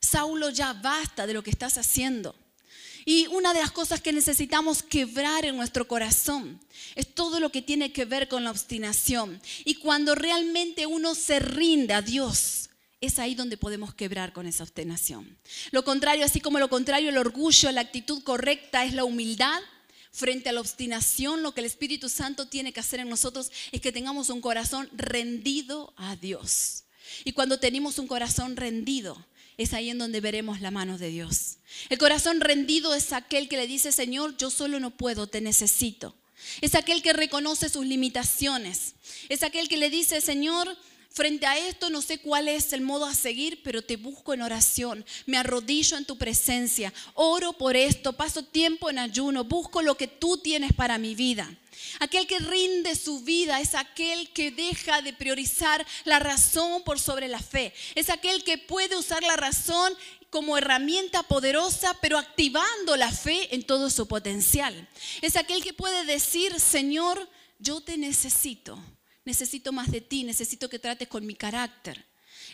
Saulo, 0.00 0.50
ya 0.50 0.72
basta 0.74 1.26
de 1.26 1.34
lo 1.34 1.42
que 1.42 1.50
estás 1.50 1.78
haciendo. 1.78 2.34
Y 3.08 3.28
una 3.28 3.54
de 3.54 3.60
las 3.60 3.70
cosas 3.70 4.00
que 4.00 4.12
necesitamos 4.12 4.82
quebrar 4.82 5.44
en 5.44 5.56
nuestro 5.56 5.86
corazón 5.86 6.60
es 6.96 7.14
todo 7.14 7.38
lo 7.38 7.52
que 7.52 7.62
tiene 7.62 7.92
que 7.92 8.04
ver 8.04 8.26
con 8.26 8.42
la 8.42 8.50
obstinación. 8.50 9.40
Y 9.64 9.76
cuando 9.76 10.16
realmente 10.16 10.86
uno 10.86 11.14
se 11.14 11.38
rinde 11.38 11.94
a 11.94 12.02
Dios, 12.02 12.68
es 13.00 13.20
ahí 13.20 13.36
donde 13.36 13.56
podemos 13.56 13.94
quebrar 13.94 14.32
con 14.32 14.48
esa 14.48 14.64
obstinación. 14.64 15.38
Lo 15.70 15.84
contrario, 15.84 16.24
así 16.24 16.40
como 16.40 16.58
lo 16.58 16.68
contrario, 16.68 17.10
el 17.10 17.16
orgullo, 17.16 17.70
la 17.70 17.82
actitud 17.82 18.24
correcta 18.24 18.84
es 18.84 18.92
la 18.92 19.04
humildad 19.04 19.60
frente 20.10 20.48
a 20.48 20.52
la 20.52 20.60
obstinación, 20.60 21.44
lo 21.44 21.54
que 21.54 21.60
el 21.60 21.66
Espíritu 21.66 22.08
Santo 22.08 22.48
tiene 22.48 22.72
que 22.72 22.80
hacer 22.80 22.98
en 22.98 23.08
nosotros 23.08 23.52
es 23.70 23.80
que 23.80 23.92
tengamos 23.92 24.30
un 24.30 24.40
corazón 24.40 24.88
rendido 24.92 25.94
a 25.96 26.16
Dios. 26.16 26.86
Y 27.24 27.32
cuando 27.32 27.60
tenemos 27.60 28.00
un 28.00 28.08
corazón 28.08 28.56
rendido, 28.56 29.24
es 29.56 29.72
ahí 29.72 29.90
en 29.90 29.98
donde 29.98 30.20
veremos 30.20 30.60
la 30.60 30.70
mano 30.70 30.98
de 30.98 31.08
Dios. 31.08 31.58
El 31.88 31.98
corazón 31.98 32.40
rendido 32.40 32.94
es 32.94 33.12
aquel 33.12 33.48
que 33.48 33.56
le 33.56 33.66
dice, 33.66 33.92
Señor, 33.92 34.36
yo 34.36 34.50
solo 34.50 34.80
no 34.80 34.90
puedo, 34.90 35.26
te 35.26 35.40
necesito. 35.40 36.14
Es 36.60 36.74
aquel 36.74 37.02
que 37.02 37.12
reconoce 37.12 37.68
sus 37.68 37.86
limitaciones. 37.86 38.94
Es 39.28 39.42
aquel 39.42 39.68
que 39.68 39.76
le 39.76 39.90
dice, 39.90 40.20
Señor, 40.20 40.76
Frente 41.16 41.46
a 41.46 41.56
esto 41.56 41.88
no 41.88 42.02
sé 42.02 42.18
cuál 42.18 42.46
es 42.46 42.74
el 42.74 42.82
modo 42.82 43.06
a 43.06 43.14
seguir, 43.14 43.62
pero 43.62 43.80
te 43.80 43.96
busco 43.96 44.34
en 44.34 44.42
oración, 44.42 45.02
me 45.24 45.38
arrodillo 45.38 45.96
en 45.96 46.04
tu 46.04 46.18
presencia, 46.18 46.92
oro 47.14 47.54
por 47.54 47.74
esto, 47.74 48.12
paso 48.12 48.42
tiempo 48.42 48.90
en 48.90 48.98
ayuno, 48.98 49.44
busco 49.44 49.80
lo 49.80 49.96
que 49.96 50.08
tú 50.08 50.36
tienes 50.36 50.74
para 50.74 50.98
mi 50.98 51.14
vida. 51.14 51.50
Aquel 52.00 52.26
que 52.26 52.38
rinde 52.38 52.94
su 52.94 53.20
vida 53.20 53.62
es 53.62 53.74
aquel 53.74 54.28
que 54.34 54.50
deja 54.50 55.00
de 55.00 55.14
priorizar 55.14 55.86
la 56.04 56.18
razón 56.18 56.82
por 56.84 57.00
sobre 57.00 57.28
la 57.28 57.40
fe. 57.40 57.72
Es 57.94 58.10
aquel 58.10 58.44
que 58.44 58.58
puede 58.58 58.94
usar 58.94 59.22
la 59.22 59.36
razón 59.36 59.94
como 60.28 60.58
herramienta 60.58 61.22
poderosa, 61.22 61.96
pero 62.02 62.18
activando 62.18 62.94
la 62.94 63.10
fe 63.10 63.54
en 63.54 63.62
todo 63.62 63.88
su 63.88 64.06
potencial. 64.06 64.86
Es 65.22 65.36
aquel 65.36 65.64
que 65.64 65.72
puede 65.72 66.04
decir, 66.04 66.60
Señor, 66.60 67.26
yo 67.58 67.80
te 67.80 67.96
necesito 67.96 68.78
necesito 69.26 69.72
más 69.72 69.90
de 69.90 70.00
ti, 70.00 70.24
necesito 70.24 70.70
que 70.70 70.78
trates 70.78 71.08
con 71.08 71.26
mi 71.26 71.34
carácter. 71.34 72.02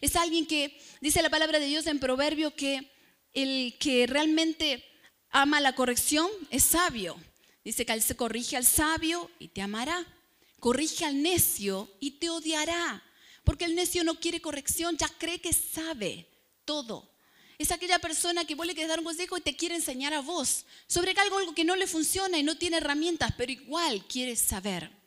Es 0.00 0.16
alguien 0.16 0.46
que 0.46 0.76
dice 1.00 1.22
la 1.22 1.30
palabra 1.30 1.60
de 1.60 1.66
Dios 1.66 1.86
en 1.86 2.00
Proverbio 2.00 2.56
que 2.56 2.90
el 3.34 3.76
que 3.78 4.06
realmente 4.06 4.84
ama 5.30 5.60
la 5.60 5.74
corrección 5.74 6.28
es 6.50 6.64
sabio. 6.64 7.16
Dice 7.64 7.86
que 7.86 7.92
él 7.92 8.02
se 8.02 8.16
corrige 8.16 8.56
al 8.56 8.66
sabio 8.66 9.30
y 9.38 9.48
te 9.48 9.62
amará. 9.62 10.04
Corrige 10.58 11.04
al 11.04 11.22
necio 11.22 11.90
y 12.00 12.12
te 12.12 12.30
odiará. 12.30 13.02
Porque 13.44 13.64
el 13.64 13.74
necio 13.74 14.02
no 14.02 14.18
quiere 14.18 14.40
corrección, 14.40 14.96
ya 14.96 15.08
cree 15.08 15.40
que 15.40 15.52
sabe 15.52 16.26
todo. 16.64 17.10
Es 17.58 17.70
aquella 17.70 17.98
persona 17.98 18.44
que 18.44 18.54
vos 18.54 18.66
le 18.66 18.74
querés 18.74 18.88
dar 18.88 18.98
un 18.98 19.04
consejo 19.04 19.36
y 19.36 19.40
te 19.40 19.56
quiere 19.56 19.74
enseñar 19.74 20.14
a 20.14 20.20
vos 20.20 20.64
sobre 20.86 21.12
algo, 21.12 21.38
algo 21.38 21.54
que 21.54 21.64
no 21.64 21.76
le 21.76 21.86
funciona 21.86 22.38
y 22.38 22.42
no 22.42 22.56
tiene 22.56 22.78
herramientas, 22.78 23.34
pero 23.36 23.52
igual 23.52 24.04
quiere 24.06 24.34
saber. 24.36 25.01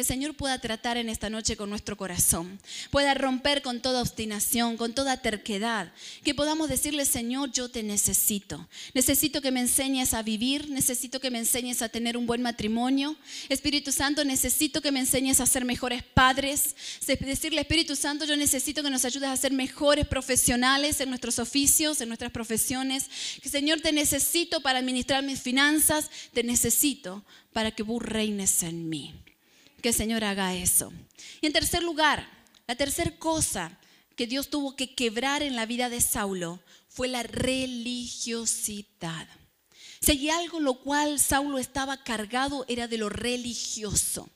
Que 0.00 0.04
Señor 0.04 0.32
pueda 0.32 0.58
tratar 0.58 0.96
en 0.96 1.10
esta 1.10 1.28
noche 1.28 1.58
con 1.58 1.68
nuestro 1.68 1.94
corazón, 1.94 2.58
pueda 2.90 3.12
romper 3.12 3.60
con 3.60 3.82
toda 3.82 4.00
obstinación, 4.00 4.78
con 4.78 4.94
toda 4.94 5.18
terquedad, 5.18 5.92
que 6.24 6.34
podamos 6.34 6.70
decirle, 6.70 7.04
Señor, 7.04 7.52
yo 7.52 7.68
te 7.68 7.82
necesito. 7.82 8.66
Necesito 8.94 9.42
que 9.42 9.50
me 9.50 9.60
enseñes 9.60 10.14
a 10.14 10.22
vivir, 10.22 10.70
necesito 10.70 11.20
que 11.20 11.30
me 11.30 11.38
enseñes 11.38 11.82
a 11.82 11.90
tener 11.90 12.16
un 12.16 12.24
buen 12.24 12.40
matrimonio. 12.40 13.14
Espíritu 13.50 13.92
Santo, 13.92 14.24
necesito 14.24 14.80
que 14.80 14.90
me 14.90 15.00
enseñes 15.00 15.38
a 15.38 15.44
ser 15.44 15.66
mejores 15.66 16.02
padres. 16.02 16.74
Decirle, 17.06 17.60
Espíritu 17.60 17.94
Santo, 17.94 18.24
yo 18.24 18.38
necesito 18.38 18.82
que 18.82 18.88
nos 18.88 19.04
ayudes 19.04 19.28
a 19.28 19.36
ser 19.36 19.52
mejores 19.52 20.06
profesionales 20.06 20.98
en 21.02 21.10
nuestros 21.10 21.38
oficios, 21.38 22.00
en 22.00 22.08
nuestras 22.08 22.32
profesiones. 22.32 23.10
Que 23.42 23.50
Señor, 23.50 23.82
te 23.82 23.92
necesito 23.92 24.62
para 24.62 24.78
administrar 24.78 25.22
mis 25.22 25.42
finanzas, 25.42 26.10
te 26.32 26.42
necesito 26.42 27.22
para 27.52 27.70
que 27.72 27.82
vos 27.82 28.02
reines 28.02 28.62
en 28.62 28.88
mí 28.88 29.12
que 29.80 29.90
el 29.90 29.94
Señor 29.94 30.24
haga 30.24 30.54
eso. 30.54 30.92
Y 31.40 31.46
en 31.46 31.52
tercer 31.52 31.82
lugar, 31.82 32.28
la 32.66 32.76
tercera 32.76 33.16
cosa 33.18 33.78
que 34.16 34.26
Dios 34.26 34.50
tuvo 34.50 34.76
que 34.76 34.94
quebrar 34.94 35.42
en 35.42 35.56
la 35.56 35.66
vida 35.66 35.88
de 35.88 36.00
Saulo 36.00 36.60
fue 36.88 37.08
la 37.08 37.22
religiosidad. 37.22 39.28
Si 40.00 40.30
algo 40.30 40.60
lo 40.60 40.74
cual 40.74 41.18
Saulo 41.18 41.58
estaba 41.58 42.02
cargado 42.02 42.64
era 42.68 42.88
de 42.88 42.98
lo 42.98 43.08
religioso. 43.08 44.28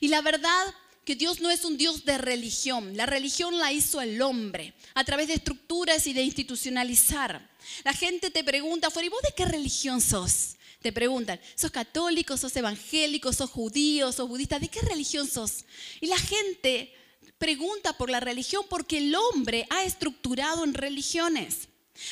Y 0.00 0.08
la 0.08 0.22
verdad 0.22 0.74
que 1.04 1.16
Dios 1.16 1.40
no 1.40 1.50
es 1.50 1.64
un 1.64 1.78
Dios 1.78 2.04
de 2.04 2.18
religión. 2.18 2.96
La 2.96 3.06
religión 3.06 3.58
la 3.58 3.72
hizo 3.72 4.02
el 4.02 4.20
hombre 4.20 4.74
a 4.94 5.04
través 5.04 5.28
de 5.28 5.34
estructuras 5.34 6.06
y 6.06 6.12
de 6.12 6.22
institucionalizar. 6.22 7.48
La 7.84 7.94
gente 7.94 8.30
te 8.30 8.44
pregunta, 8.44 8.88
¿y 9.02 9.08
vos 9.08 9.22
de 9.22 9.32
qué 9.34 9.46
religión 9.46 10.02
sos? 10.02 10.57
Te 10.80 10.92
preguntan, 10.92 11.40
¿sos 11.56 11.70
católico, 11.70 12.36
sos 12.36 12.54
evangélico, 12.56 13.32
sos 13.32 13.50
judío, 13.50 14.12
sos 14.12 14.28
budista? 14.28 14.58
¿De 14.58 14.68
qué 14.68 14.80
religión 14.80 15.26
sos? 15.26 15.64
Y 16.00 16.06
la 16.06 16.18
gente 16.18 16.92
pregunta 17.38 17.92
por 17.94 18.10
la 18.10 18.20
religión 18.20 18.64
porque 18.68 18.98
el 18.98 19.14
hombre 19.14 19.66
ha 19.70 19.84
estructurado 19.84 20.64
en 20.64 20.74
religiones. 20.74 21.67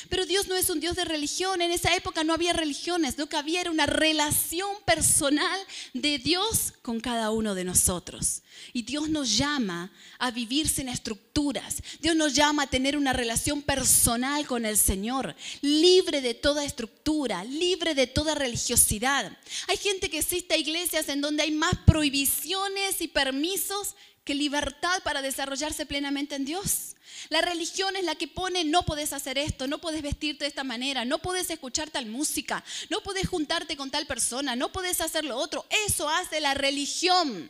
Pero 0.09 0.25
Dios 0.25 0.47
no 0.47 0.55
es 0.55 0.69
un 0.69 0.79
Dios 0.79 0.95
de 0.95 1.05
religión. 1.05 1.61
En 1.61 1.71
esa 1.71 1.95
época 1.95 2.23
no 2.23 2.33
había 2.33 2.53
religiones. 2.53 3.17
Lo 3.17 3.27
que 3.27 3.37
había 3.37 3.61
era 3.61 3.71
una 3.71 3.85
relación 3.85 4.69
personal 4.85 5.59
de 5.93 6.17
Dios 6.17 6.73
con 6.81 6.99
cada 6.99 7.31
uno 7.31 7.55
de 7.55 7.63
nosotros. 7.63 8.41
Y 8.73 8.83
Dios 8.83 9.09
nos 9.09 9.37
llama 9.37 9.91
a 10.19 10.31
vivir 10.31 10.67
sin 10.67 10.89
estructuras. 10.89 11.81
Dios 11.99 12.15
nos 12.15 12.33
llama 12.33 12.63
a 12.63 12.69
tener 12.69 12.97
una 12.97 13.13
relación 13.13 13.61
personal 13.61 14.45
con 14.47 14.65
el 14.65 14.77
Señor, 14.77 15.35
libre 15.61 16.21
de 16.21 16.33
toda 16.33 16.65
estructura, 16.65 17.43
libre 17.43 17.95
de 17.95 18.07
toda 18.07 18.35
religiosidad. 18.35 19.37
Hay 19.67 19.77
gente 19.77 20.09
que 20.09 20.19
existe 20.19 20.55
a 20.55 20.57
iglesias 20.57 21.09
en 21.09 21.21
donde 21.21 21.43
hay 21.43 21.51
más 21.51 21.75
prohibiciones 21.85 23.01
y 23.01 23.07
permisos 23.07 23.95
que 24.27 24.35
libertad 24.35 25.01
para 25.03 25.21
desarrollarse 25.21 25.85
plenamente 25.85 26.35
en 26.35 26.43
Dios. 26.43 26.97
La 27.29 27.39
religión 27.39 27.95
es 27.95 28.03
la 28.03 28.15
que 28.15 28.27
pone, 28.27 28.65
no 28.65 28.83
puedes 28.83 29.13
hacer 29.13 29.37
esto, 29.37 29.67
no 29.67 29.79
puedes 29.79 30.01
vestirte 30.01 30.43
de 30.43 30.49
esta 30.49 30.65
manera, 30.65 31.05
no 31.05 31.19
puedes 31.19 31.49
escuchar 31.49 31.89
tal 31.89 32.07
música, 32.07 32.61
no 32.89 33.01
puedes 33.01 33.25
juntarte 33.25 33.77
con 33.77 33.89
tal 33.89 34.05
persona, 34.05 34.57
no 34.57 34.69
puedes 34.73 34.99
hacer 34.99 35.23
lo 35.23 35.37
otro. 35.37 35.65
Eso 35.87 36.09
hace 36.09 36.41
la 36.41 36.53
religión. 36.53 37.49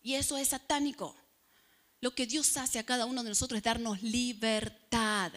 Y 0.00 0.14
eso 0.14 0.38
es 0.38 0.48
satánico. 0.48 1.16
Lo 2.00 2.14
que 2.14 2.26
Dios 2.26 2.56
hace 2.56 2.78
a 2.78 2.86
cada 2.86 3.06
uno 3.06 3.24
de 3.24 3.30
nosotros 3.30 3.56
es 3.56 3.64
darnos 3.64 4.00
libertad. 4.00 5.32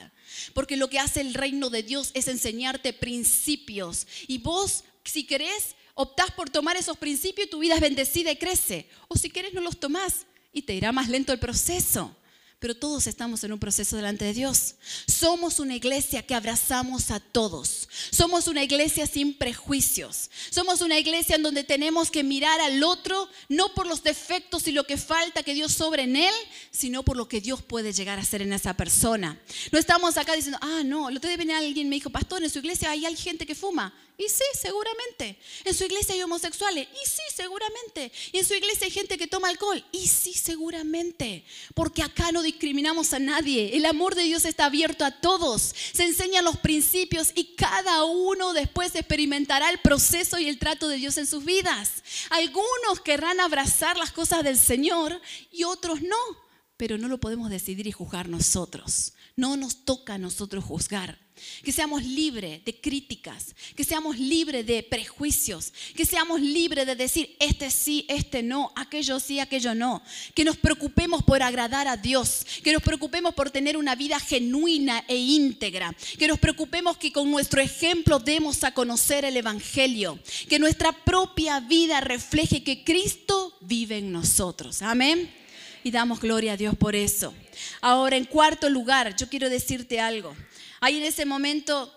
Porque 0.53 0.77
lo 0.77 0.87
que 0.87 0.99
hace 0.99 1.21
el 1.21 1.33
reino 1.33 1.71
de 1.71 1.81
Dios 1.81 2.11
es 2.13 2.27
enseñarte 2.27 2.93
principios. 2.93 4.05
Y 4.27 4.37
vos, 4.37 4.83
si 5.03 5.25
querés, 5.25 5.75
optás 5.97 6.31
por 6.31 6.49
tomar 6.49 6.77
esos 6.77 6.97
principios 6.97 7.49
tu 7.49 7.59
vida 7.59 7.75
es 7.75 7.81
bendecida 7.81 8.31
y 8.31 8.37
crece. 8.37 8.87
O 9.07 9.17
si 9.17 9.29
querés, 9.29 9.53
no 9.53 9.61
los 9.61 9.79
tomás 9.79 10.25
y 10.53 10.61
te 10.61 10.73
irá 10.73 10.91
más 10.91 11.09
lento 11.09 11.33
el 11.33 11.39
proceso 11.39 12.15
pero 12.59 12.75
todos 12.75 13.05
estamos 13.05 13.43
en 13.43 13.53
un 13.53 13.59
proceso 13.59 13.95
delante 13.95 14.25
de 14.25 14.33
Dios. 14.33 14.75
Somos 15.07 15.59
una 15.59 15.75
iglesia 15.75 16.25
que 16.25 16.33
abrazamos 16.33 17.11
a 17.11 17.19
todos. 17.19 17.87
Somos 18.09 18.47
una 18.47 18.63
iglesia 18.63 19.05
sin 19.05 19.35
prejuicios. 19.35 20.31
Somos 20.49 20.81
una 20.81 20.97
iglesia 20.97 21.35
en 21.35 21.43
donde 21.43 21.63
tenemos 21.63 22.09
que 22.09 22.23
mirar 22.23 22.59
al 22.61 22.83
otro 22.83 23.29
no 23.47 23.75
por 23.75 23.85
los 23.85 24.01
defectos 24.01 24.67
y 24.67 24.71
lo 24.71 24.85
que 24.85 24.97
falta 24.97 25.43
que 25.43 25.53
Dios 25.53 25.71
sobre 25.71 26.03
en 26.03 26.15
él, 26.15 26.33
sino 26.71 27.03
por 27.03 27.15
lo 27.15 27.27
que 27.27 27.41
Dios 27.41 27.61
puede 27.61 27.93
llegar 27.93 28.17
a 28.17 28.23
hacer 28.23 28.41
en 28.41 28.51
esa 28.51 28.73
persona. 28.73 29.39
No 29.71 29.77
estamos 29.77 30.17
acá 30.17 30.33
diciendo, 30.33 30.57
ah, 30.61 30.81
no, 30.83 31.09
el 31.09 31.17
otro 31.17 31.27
día 31.29 31.37
venía 31.37 31.59
alguien 31.59 31.89
me 31.89 31.97
dijo, 31.97 32.09
pastor, 32.09 32.43
en 32.43 32.49
su 32.49 32.57
iglesia 32.57 32.89
hay 32.89 33.15
gente 33.15 33.45
que 33.45 33.53
fuma. 33.53 33.93
Y 34.19 34.29
sí, 34.29 34.43
seguramente. 34.59 35.37
En 35.63 35.75
su 35.75 35.83
iglesia 35.83 36.15
hay 36.15 36.23
homosexuales. 36.23 36.87
Y 36.91 37.07
sí, 37.07 37.21
seguramente. 37.35 38.11
Y 38.31 38.39
en 38.39 38.45
su 38.45 38.55
iglesia 38.55 38.85
hay 38.85 38.91
gente 38.91 39.15
que 39.15 39.27
toma 39.27 39.49
alcohol. 39.49 39.83
Y 39.91 40.07
sí, 40.07 40.33
seguramente. 40.33 41.45
Porque 41.75 42.01
acá 42.01 42.31
no 42.31 42.41
discriminamos 42.41 43.13
a 43.13 43.19
nadie. 43.19 43.77
El 43.77 43.85
amor 43.85 44.15
de 44.15 44.23
Dios 44.23 44.45
está 44.45 44.65
abierto 44.65 45.05
a 45.05 45.11
todos. 45.21 45.75
Se 45.93 46.03
enseñan 46.03 46.45
los 46.45 46.57
principios 46.57 47.31
y 47.35 47.55
cada 47.55 48.05
uno 48.05 48.53
después 48.53 48.95
experimentará 48.95 49.69
el 49.69 49.79
proceso 49.79 50.39
y 50.39 50.49
el 50.49 50.57
trato 50.57 50.87
de 50.87 50.97
Dios 50.97 51.17
en 51.17 51.27
sus 51.27 51.45
vidas. 51.45 52.03
Algunos 52.31 52.99
querrán 53.03 53.39
abrazar 53.39 53.97
las 53.97 54.11
cosas 54.11 54.43
del 54.43 54.57
Señor 54.57 55.21
y 55.51 55.63
otros 55.63 56.01
no. 56.01 56.46
Pero 56.77 56.97
no 56.97 57.07
lo 57.07 57.19
podemos 57.19 57.49
decidir 57.49 57.87
y 57.87 57.91
juzgar 57.91 58.29
nosotros. 58.29 59.13
No 59.35 59.57
nos 59.57 59.83
toca 59.83 60.13
a 60.13 60.17
nosotros 60.17 60.63
juzgar 60.63 61.19
que 61.63 61.71
seamos 61.71 62.03
libres 62.03 62.63
de 62.65 62.79
críticas, 62.79 63.55
que 63.75 63.83
seamos 63.83 64.17
libres 64.17 64.65
de 64.65 64.83
prejuicios, 64.83 65.73
que 65.95 66.05
seamos 66.05 66.41
libres 66.41 66.85
de 66.85 66.95
decir 66.95 67.35
este 67.39 67.69
sí, 67.69 68.05
este 68.07 68.43
no, 68.43 68.71
aquello 68.75 69.19
sí, 69.19 69.39
aquello 69.39 69.75
no, 69.75 70.01
que 70.33 70.43
nos 70.43 70.57
preocupemos 70.57 71.23
por 71.23 71.43
agradar 71.43 71.87
a 71.87 71.97
Dios, 71.97 72.45
que 72.63 72.73
nos 72.73 72.81
preocupemos 72.81 73.33
por 73.33 73.51
tener 73.51 73.77
una 73.77 73.95
vida 73.95 74.19
genuina 74.19 75.03
e 75.07 75.17
íntegra, 75.17 75.95
que 76.17 76.27
nos 76.27 76.39
preocupemos 76.39 76.97
que 76.97 77.11
con 77.11 77.29
nuestro 77.29 77.61
ejemplo 77.61 78.19
demos 78.19 78.63
a 78.63 78.73
conocer 78.73 79.25
el 79.25 79.37
Evangelio, 79.37 80.19
que 80.49 80.59
nuestra 80.59 80.91
propia 80.91 81.59
vida 81.59 82.01
refleje 82.01 82.63
que 82.63 82.83
Cristo 82.83 83.57
vive 83.61 83.97
en 83.97 84.11
nosotros. 84.11 84.81
Amén. 84.81 85.46
Y 85.87 85.91
damos 85.91 86.19
gloria 86.19 86.51
a 86.51 86.57
Dios 86.57 86.75
por 86.75 86.97
eso. 86.97 87.33
Ahora, 87.79 88.17
en 88.17 88.25
cuarto 88.25 88.69
lugar, 88.69 89.15
yo 89.15 89.29
quiero 89.29 89.49
decirte 89.49 90.01
algo. 90.01 90.35
Ahí 90.81 90.97
en 90.97 91.03
ese 91.03 91.25
momento 91.25 91.89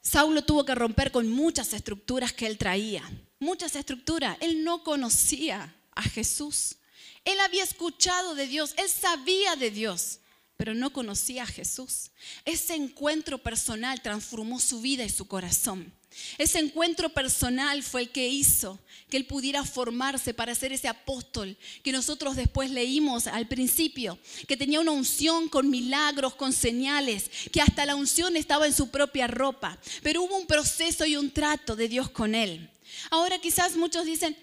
Saulo 0.00 0.44
tuvo 0.44 0.64
que 0.64 0.76
romper 0.76 1.10
con 1.10 1.28
muchas 1.28 1.72
estructuras 1.72 2.32
que 2.32 2.46
él 2.46 2.56
traía, 2.56 3.02
muchas 3.40 3.74
estructuras. 3.74 4.36
Él 4.38 4.62
no 4.62 4.84
conocía 4.84 5.74
a 5.90 6.02
Jesús. 6.02 6.76
Él 7.24 7.40
había 7.40 7.64
escuchado 7.64 8.36
de 8.36 8.46
Dios, 8.46 8.74
él 8.76 8.88
sabía 8.88 9.56
de 9.56 9.72
Dios, 9.72 10.19
pero 10.60 10.74
no 10.74 10.92
conocía 10.92 11.44
a 11.44 11.46
Jesús. 11.46 12.10
Ese 12.44 12.74
encuentro 12.74 13.38
personal 13.38 14.02
transformó 14.02 14.60
su 14.60 14.82
vida 14.82 15.04
y 15.04 15.08
su 15.08 15.26
corazón. 15.26 15.90
Ese 16.36 16.58
encuentro 16.58 17.08
personal 17.08 17.82
fue 17.82 18.02
el 18.02 18.10
que 18.10 18.28
hizo 18.28 18.78
que 19.08 19.16
él 19.16 19.24
pudiera 19.24 19.64
formarse 19.64 20.34
para 20.34 20.54
ser 20.54 20.74
ese 20.74 20.86
apóstol 20.86 21.56
que 21.82 21.92
nosotros 21.92 22.36
después 22.36 22.70
leímos 22.70 23.26
al 23.26 23.48
principio, 23.48 24.18
que 24.46 24.58
tenía 24.58 24.80
una 24.80 24.90
unción 24.90 25.48
con 25.48 25.70
milagros, 25.70 26.34
con 26.34 26.52
señales, 26.52 27.30
que 27.50 27.62
hasta 27.62 27.86
la 27.86 27.96
unción 27.96 28.36
estaba 28.36 28.66
en 28.66 28.74
su 28.74 28.90
propia 28.90 29.28
ropa, 29.28 29.78
pero 30.02 30.20
hubo 30.20 30.36
un 30.36 30.46
proceso 30.46 31.06
y 31.06 31.16
un 31.16 31.30
trato 31.30 31.74
de 31.74 31.88
Dios 31.88 32.10
con 32.10 32.34
él. 32.34 32.68
Ahora 33.10 33.38
quizás 33.38 33.76
muchos 33.76 34.04
dicen, 34.04 34.36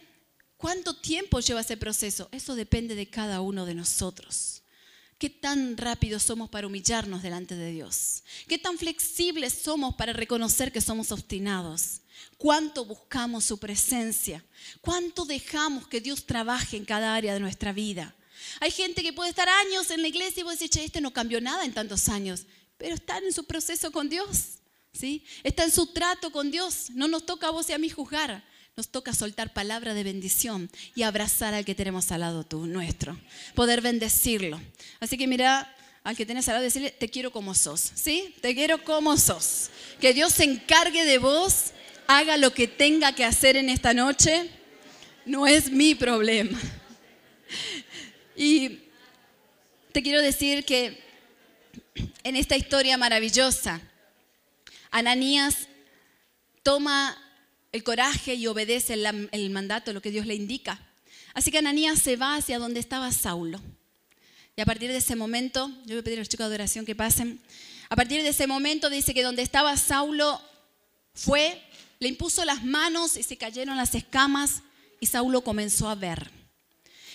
¿cuánto 0.57 0.95
tiempo 0.95 1.41
lleva 1.41 1.61
ese 1.61 1.77
proceso? 1.77 2.27
Eso 2.31 2.55
depende 2.55 2.95
de 2.95 3.05
cada 3.07 3.39
uno 3.41 3.67
de 3.67 3.75
nosotros. 3.75 4.63
¿Qué 5.17 5.31
tan 5.31 5.77
rápidos 5.77 6.23
somos 6.23 6.47
para 6.49 6.67
humillarnos 6.67 7.23
delante 7.23 7.55
de 7.55 7.71
Dios? 7.71 8.23
¿Qué 8.47 8.59
tan 8.59 8.77
flexibles 8.77 9.53
somos 9.53 9.95
para 9.95 10.13
reconocer 10.13 10.71
que 10.71 10.79
somos 10.79 11.11
obstinados? 11.11 12.01
¿Cuánto 12.37 12.85
buscamos 12.85 13.45
su 13.45 13.57
presencia? 13.57 14.45
¿Cuánto 14.79 15.25
dejamos 15.25 15.87
que 15.87 16.01
Dios 16.01 16.27
trabaje 16.27 16.77
en 16.77 16.85
cada 16.85 17.15
área 17.15 17.33
de 17.33 17.39
nuestra 17.39 17.73
vida? 17.73 18.15
Hay 18.59 18.69
gente 18.69 19.01
que 19.01 19.11
puede 19.11 19.31
estar 19.31 19.49
años 19.49 19.89
en 19.89 20.03
la 20.03 20.07
iglesia 20.07 20.41
y 20.41 20.43
vos 20.43 20.53
decís, 20.53 20.69
che, 20.69 20.85
este 20.85 21.01
no 21.01 21.11
cambió 21.11 21.41
nada 21.41 21.65
en 21.65 21.73
tantos 21.73 22.09
años, 22.09 22.45
pero 22.77 22.93
están 22.93 23.23
en 23.23 23.33
su 23.33 23.43
proceso 23.45 23.91
con 23.91 24.09
Dios, 24.09 24.59
¿sí? 24.93 25.25
Está 25.43 25.63
en 25.63 25.71
su 25.71 25.87
trato 25.87 26.31
con 26.31 26.51
Dios. 26.51 26.91
No 26.91 27.07
nos 27.07 27.25
toca 27.25 27.47
a 27.47 27.51
vos 27.51 27.67
y 27.69 27.73
a 27.73 27.79
mí 27.79 27.89
juzgar 27.89 28.43
nos 28.77 28.89
toca 28.89 29.11
soltar 29.11 29.53
palabra 29.53 29.95
de 29.95 30.03
bendición 30.03 30.69
y 30.93 31.01
abrazar 31.01 31.55
al 31.55 31.65
que 31.65 31.73
tenemos 31.73 32.11
al 32.11 32.19
lado 32.19 32.43
tú, 32.43 32.67
nuestro. 32.67 33.19
Poder 33.55 33.81
bendecirlo. 33.81 34.61
Así 34.99 35.17
que 35.17 35.25
mira 35.25 35.75
al 36.03 36.15
que 36.15 36.27
tienes 36.27 36.47
al 36.47 36.53
lado, 36.53 36.63
decirle, 36.63 36.91
te 36.91 37.09
quiero 37.09 37.31
como 37.31 37.55
sos, 37.55 37.91
¿sí? 37.95 38.35
Te 38.39 38.53
quiero 38.53 38.83
como 38.83 39.17
sos. 39.17 39.71
Que 39.99 40.13
Dios 40.13 40.31
se 40.31 40.43
encargue 40.43 41.05
de 41.05 41.17
vos, 41.17 41.71
haga 42.05 42.37
lo 42.37 42.53
que 42.53 42.67
tenga 42.67 43.15
que 43.15 43.25
hacer 43.25 43.57
en 43.57 43.69
esta 43.69 43.95
noche. 43.95 44.47
No 45.25 45.47
es 45.47 45.71
mi 45.71 45.95
problema. 45.95 46.59
Y 48.35 48.81
te 49.91 50.03
quiero 50.03 50.21
decir 50.21 50.63
que 50.65 51.03
en 52.23 52.35
esta 52.35 52.55
historia 52.55 52.95
maravillosa, 52.95 53.81
Ananías 54.91 55.67
toma 56.61 57.17
el 57.77 57.83
coraje 57.83 58.33
y 58.33 58.47
obedece 58.47 58.93
el, 58.93 59.49
mandato, 59.51 59.93
lo 59.93 60.01
que 60.01 60.11
Dios 60.11 60.25
le 60.25 60.35
indica. 60.35 60.79
Así 61.33 61.51
que 61.51 61.59
Ananías 61.59 61.99
se 61.99 62.15
va 62.15 62.35
hacia 62.35 62.59
donde 62.59 62.79
estaba 62.79 63.11
Saulo. 63.11 63.61
Y 64.55 64.61
a 64.61 64.65
partir 64.65 64.89
de 64.89 64.97
ese 64.97 65.15
momento, 65.15 65.69
yo 65.85 65.93
voy 65.93 65.99
a 65.99 66.03
pedir 66.03 66.17
a 66.17 66.21
los 66.21 66.29
chicos 66.29 66.49
de 66.49 66.55
oración 66.55 66.85
que 66.85 66.95
pasen. 66.95 67.39
A 67.89 67.95
partir 67.95 68.23
de 68.23 68.29
ese 68.29 68.47
momento 68.47 68.89
dice 68.89 69.13
que 69.13 69.21
donde 69.21 69.43
estaba 69.43 69.77
Saulo 69.77 70.41
fue, 71.13 71.61
le 71.99 72.07
impuso 72.07 72.43
las 72.43 72.63
manos 72.63 73.15
y 73.15 73.23
se 73.23 73.37
cayeron 73.37 73.77
las 73.77 73.93
escamas 73.93 74.63
y 74.99 75.05
Saulo 75.05 75.43
comenzó 75.43 75.87
a 75.87 75.95
ver. 75.95 76.31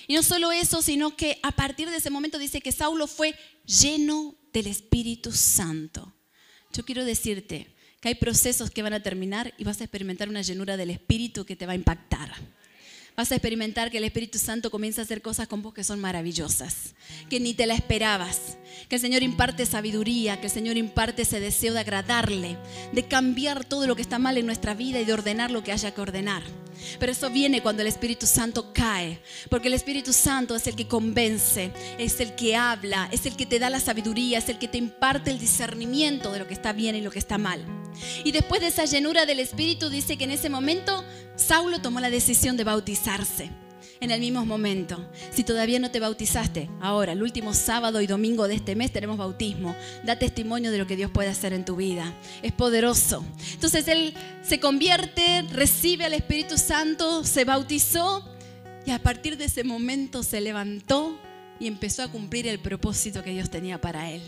Y 0.06 0.14
no 0.14 0.22
solo 0.22 0.52
eso, 0.52 0.80
sino 0.80 1.16
que 1.16 1.40
a 1.42 1.50
partir 1.50 1.90
de 1.90 1.96
ese 1.96 2.10
momento 2.10 2.38
dice 2.38 2.60
que 2.60 2.70
Saulo 2.70 3.08
fue 3.08 3.34
lleno 3.66 4.36
del 4.52 4.68
Espíritu 4.68 5.32
Santo. 5.32 6.12
Yo 6.72 6.84
quiero 6.84 7.04
decirte, 7.04 7.74
que 8.02 8.08
hay 8.08 8.16
procesos 8.16 8.68
que 8.68 8.82
van 8.82 8.94
a 8.94 9.00
terminar 9.00 9.54
y 9.56 9.64
vas 9.64 9.80
a 9.80 9.84
experimentar 9.84 10.28
una 10.28 10.42
llenura 10.42 10.76
del 10.76 10.90
Espíritu 10.90 11.46
que 11.46 11.54
te 11.54 11.66
va 11.66 11.72
a 11.72 11.76
impactar. 11.76 12.32
Vas 13.16 13.30
a 13.30 13.36
experimentar 13.36 13.92
que 13.92 13.98
el 13.98 14.04
Espíritu 14.04 14.40
Santo 14.40 14.72
comienza 14.72 15.00
a 15.00 15.04
hacer 15.04 15.22
cosas 15.22 15.46
con 15.46 15.62
vos 15.62 15.72
que 15.72 15.84
son 15.84 16.00
maravillosas, 16.00 16.94
que 17.30 17.38
ni 17.38 17.54
te 17.54 17.64
la 17.64 17.74
esperabas. 17.74 18.58
Que 18.88 18.96
el 18.96 19.00
Señor 19.00 19.22
imparte 19.22 19.66
sabiduría, 19.66 20.40
que 20.40 20.46
el 20.46 20.52
Señor 20.52 20.76
imparte 20.76 21.22
ese 21.22 21.40
deseo 21.40 21.74
de 21.74 21.80
agradarle, 21.80 22.56
de 22.92 23.06
cambiar 23.06 23.64
todo 23.64 23.86
lo 23.86 23.96
que 23.96 24.02
está 24.02 24.18
mal 24.18 24.38
en 24.38 24.46
nuestra 24.46 24.74
vida 24.74 25.00
y 25.00 25.04
de 25.04 25.12
ordenar 25.12 25.50
lo 25.50 25.62
que 25.62 25.72
haya 25.72 25.92
que 25.92 26.00
ordenar. 26.00 26.42
Pero 26.98 27.12
eso 27.12 27.30
viene 27.30 27.62
cuando 27.62 27.82
el 27.82 27.88
Espíritu 27.88 28.26
Santo 28.26 28.72
cae, 28.72 29.20
porque 29.48 29.68
el 29.68 29.74
Espíritu 29.74 30.12
Santo 30.12 30.56
es 30.56 30.66
el 30.66 30.74
que 30.74 30.88
convence, 30.88 31.72
es 31.98 32.20
el 32.20 32.34
que 32.34 32.56
habla, 32.56 33.08
es 33.12 33.26
el 33.26 33.36
que 33.36 33.46
te 33.46 33.58
da 33.58 33.70
la 33.70 33.80
sabiduría, 33.80 34.38
es 34.38 34.48
el 34.48 34.58
que 34.58 34.68
te 34.68 34.78
imparte 34.78 35.30
el 35.30 35.38
discernimiento 35.38 36.32
de 36.32 36.38
lo 36.38 36.46
que 36.46 36.54
está 36.54 36.72
bien 36.72 36.96
y 36.96 37.00
lo 37.00 37.10
que 37.10 37.18
está 37.18 37.38
mal. 37.38 37.64
Y 38.24 38.32
después 38.32 38.60
de 38.60 38.68
esa 38.68 38.84
llenura 38.84 39.26
del 39.26 39.40
Espíritu 39.40 39.90
dice 39.90 40.16
que 40.16 40.24
en 40.24 40.32
ese 40.32 40.48
momento 40.48 41.04
Saulo 41.36 41.80
tomó 41.80 42.00
la 42.00 42.10
decisión 42.10 42.56
de 42.56 42.64
bautizarse. 42.64 43.50
En 44.02 44.10
el 44.10 44.18
mismo 44.18 44.44
momento, 44.44 45.08
si 45.30 45.44
todavía 45.44 45.78
no 45.78 45.92
te 45.92 46.00
bautizaste, 46.00 46.68
ahora, 46.80 47.12
el 47.12 47.22
último 47.22 47.54
sábado 47.54 48.00
y 48.00 48.08
domingo 48.08 48.48
de 48.48 48.56
este 48.56 48.74
mes 48.74 48.92
tenemos 48.92 49.16
bautismo. 49.16 49.76
Da 50.02 50.18
testimonio 50.18 50.72
de 50.72 50.78
lo 50.78 50.88
que 50.88 50.96
Dios 50.96 51.08
puede 51.12 51.28
hacer 51.28 51.52
en 51.52 51.64
tu 51.64 51.76
vida. 51.76 52.12
Es 52.42 52.50
poderoso. 52.50 53.24
Entonces 53.52 53.86
él 53.86 54.12
se 54.42 54.58
convierte, 54.58 55.42
recibe 55.52 56.04
al 56.04 56.14
Espíritu 56.14 56.58
Santo, 56.58 57.22
se 57.22 57.44
bautizó 57.44 58.28
y 58.84 58.90
a 58.90 59.00
partir 59.00 59.36
de 59.36 59.44
ese 59.44 59.62
momento 59.62 60.24
se 60.24 60.40
levantó 60.40 61.16
y 61.62 61.68
empezó 61.68 62.02
a 62.02 62.08
cumplir 62.08 62.48
el 62.48 62.58
propósito 62.58 63.22
que 63.22 63.30
Dios 63.30 63.48
tenía 63.48 63.80
para 63.80 64.10
él. 64.10 64.20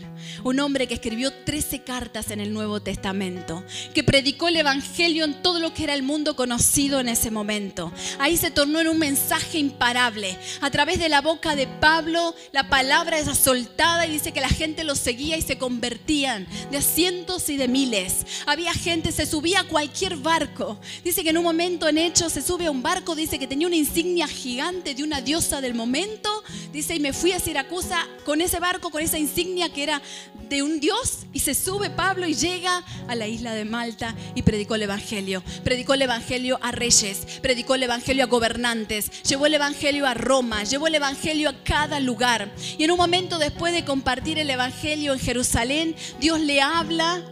Un 0.45 0.57
hombre 0.61 0.87
que 0.87 0.93
escribió 0.93 1.33
13 1.33 1.83
cartas 1.83 2.31
en 2.31 2.39
el 2.39 2.53
Nuevo 2.53 2.79
Testamento, 2.79 3.61
que 3.93 4.05
predicó 4.05 4.47
el 4.47 4.55
Evangelio 4.55 5.25
en 5.25 5.41
todo 5.41 5.59
lo 5.59 5.73
que 5.73 5.83
era 5.83 5.93
el 5.93 6.01
mundo 6.01 6.37
conocido 6.37 7.01
en 7.01 7.09
ese 7.09 7.31
momento. 7.31 7.91
Ahí 8.19 8.37
se 8.37 8.51
tornó 8.51 8.79
en 8.79 8.87
un 8.87 8.99
mensaje 8.99 9.57
imparable. 9.57 10.37
A 10.61 10.71
través 10.71 10.97
de 10.97 11.09
la 11.09 11.19
boca 11.19 11.57
de 11.57 11.67
Pablo, 11.67 12.33
la 12.53 12.69
palabra 12.69 13.19
es 13.19 13.25
soltada 13.37 14.07
y 14.07 14.11
dice 14.11 14.31
que 14.31 14.39
la 14.39 14.47
gente 14.47 14.85
lo 14.85 14.95
seguía 14.95 15.35
y 15.35 15.41
se 15.41 15.57
convertían 15.57 16.47
de 16.71 16.81
cientos 16.81 17.49
y 17.49 17.57
de 17.57 17.67
miles. 17.67 18.25
Había 18.45 18.73
gente, 18.73 19.11
se 19.11 19.25
subía 19.25 19.59
a 19.59 19.67
cualquier 19.67 20.15
barco. 20.15 20.79
Dice 21.03 21.21
que 21.21 21.31
en 21.31 21.37
un 21.39 21.43
momento 21.43 21.89
en 21.89 21.97
Hechos 21.97 22.31
se 22.31 22.41
sube 22.41 22.67
a 22.67 22.71
un 22.71 22.81
barco, 22.81 23.13
dice 23.13 23.37
que 23.37 23.45
tenía 23.45 23.67
una 23.67 23.75
insignia 23.75 24.25
gigante 24.25 24.95
de 24.95 25.03
una 25.03 25.19
diosa 25.19 25.59
del 25.59 25.73
momento. 25.73 26.29
Dice, 26.71 26.95
y 26.95 27.01
me 27.01 27.11
fui 27.11 27.24
fui 27.25 27.31
a 27.31 27.39
Siracusa 27.39 28.07
con 28.23 28.39
ese 28.39 28.59
barco, 28.59 28.91
con 28.91 29.01
esa 29.01 29.17
insignia 29.17 29.73
que 29.73 29.81
era 29.81 29.99
de 30.47 30.61
un 30.61 30.79
Dios 30.79 31.25
y 31.33 31.39
se 31.39 31.55
sube 31.55 31.89
Pablo 31.89 32.27
y 32.27 32.35
llega 32.35 32.83
a 33.07 33.15
la 33.15 33.25
isla 33.25 33.55
de 33.55 33.65
Malta 33.65 34.13
y 34.35 34.43
predicó 34.43 34.75
el 34.75 34.83
Evangelio. 34.83 35.41
Predicó 35.63 35.95
el 35.95 36.03
Evangelio 36.03 36.59
a 36.61 36.71
reyes, 36.71 37.25
predicó 37.41 37.73
el 37.73 37.81
Evangelio 37.81 38.25
a 38.25 38.27
gobernantes, 38.27 39.23
llevó 39.23 39.47
el 39.47 39.55
Evangelio 39.55 40.05
a 40.05 40.13
Roma, 40.13 40.65
llevó 40.65 40.85
el 40.85 40.93
Evangelio 40.93 41.49
a 41.49 41.63
cada 41.63 41.99
lugar. 41.99 42.53
Y 42.77 42.83
en 42.83 42.91
un 42.91 42.97
momento 42.97 43.39
después 43.39 43.73
de 43.73 43.83
compartir 43.83 44.37
el 44.37 44.51
Evangelio 44.51 45.13
en 45.13 45.19
Jerusalén, 45.19 45.95
Dios 46.19 46.39
le 46.39 46.61
habla 46.61 47.23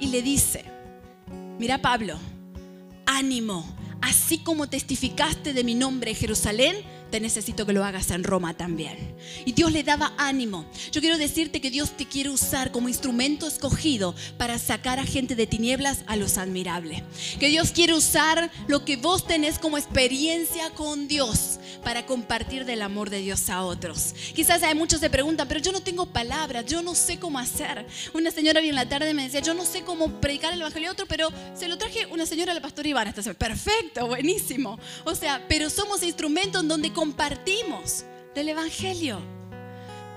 y 0.00 0.08
le 0.08 0.22
dice, 0.22 0.64
mira 1.60 1.78
Pablo, 1.78 2.18
ánimo, 3.06 3.72
así 4.00 4.38
como 4.38 4.68
testificaste 4.68 5.52
de 5.52 5.62
mi 5.62 5.76
nombre 5.76 6.10
en 6.10 6.16
Jerusalén, 6.16 6.76
te 7.12 7.20
necesito 7.20 7.66
que 7.66 7.74
lo 7.74 7.84
hagas 7.84 8.10
en 8.10 8.24
Roma 8.24 8.54
también. 8.54 9.14
Y 9.44 9.52
Dios 9.52 9.70
le 9.70 9.84
daba 9.84 10.14
ánimo. 10.16 10.64
Yo 10.90 11.02
quiero 11.02 11.18
decirte 11.18 11.60
que 11.60 11.70
Dios 11.70 11.94
te 11.94 12.06
quiere 12.06 12.30
usar 12.30 12.72
como 12.72 12.88
instrumento 12.88 13.46
escogido 13.46 14.14
para 14.38 14.58
sacar 14.58 14.98
a 14.98 15.04
gente 15.04 15.36
de 15.36 15.46
tinieblas 15.46 16.04
a 16.06 16.16
los 16.16 16.38
admirables. 16.38 17.02
Que 17.38 17.48
Dios 17.48 17.70
quiere 17.70 17.92
usar 17.92 18.50
lo 18.66 18.86
que 18.86 18.96
vos 18.96 19.26
tenés 19.26 19.58
como 19.58 19.76
experiencia 19.76 20.70
con 20.70 21.06
Dios 21.06 21.58
para 21.84 22.06
compartir 22.06 22.64
del 22.64 22.80
amor 22.80 23.10
de 23.10 23.18
Dios 23.18 23.50
a 23.50 23.62
otros. 23.62 24.14
Quizás 24.34 24.62
hay 24.62 24.74
muchos 24.74 25.00
se 25.00 25.10
preguntan, 25.10 25.48
pero 25.48 25.60
yo 25.60 25.72
no 25.72 25.82
tengo 25.82 26.06
palabras, 26.06 26.64
yo 26.64 26.80
no 26.80 26.94
sé 26.94 27.18
cómo 27.18 27.38
hacer. 27.38 27.86
Una 28.14 28.30
señora 28.30 28.60
bien 28.60 28.70
en 28.70 28.76
la 28.76 28.88
tarde 28.88 29.12
me 29.12 29.24
decía, 29.24 29.40
yo 29.40 29.52
no 29.52 29.66
sé 29.66 29.82
cómo 29.82 30.20
predicar 30.20 30.52
el 30.54 30.60
evangelio 30.60 30.88
a 30.88 30.92
otro, 30.92 31.06
pero 31.06 31.30
se 31.54 31.68
lo 31.68 31.76
traje 31.76 32.06
una 32.06 32.24
señora, 32.24 32.54
la 32.54 32.62
pastora 32.62 32.88
Ivana. 32.88 33.10
Entonces, 33.10 33.34
perfecto, 33.34 34.06
buenísimo. 34.06 34.78
O 35.04 35.14
sea, 35.14 35.44
pero 35.48 35.68
somos 35.68 36.02
instrumentos 36.02 36.62
en 36.62 36.68
donde 36.68 36.92
compartimos 37.02 38.04
del 38.32 38.50
evangelio 38.50 39.20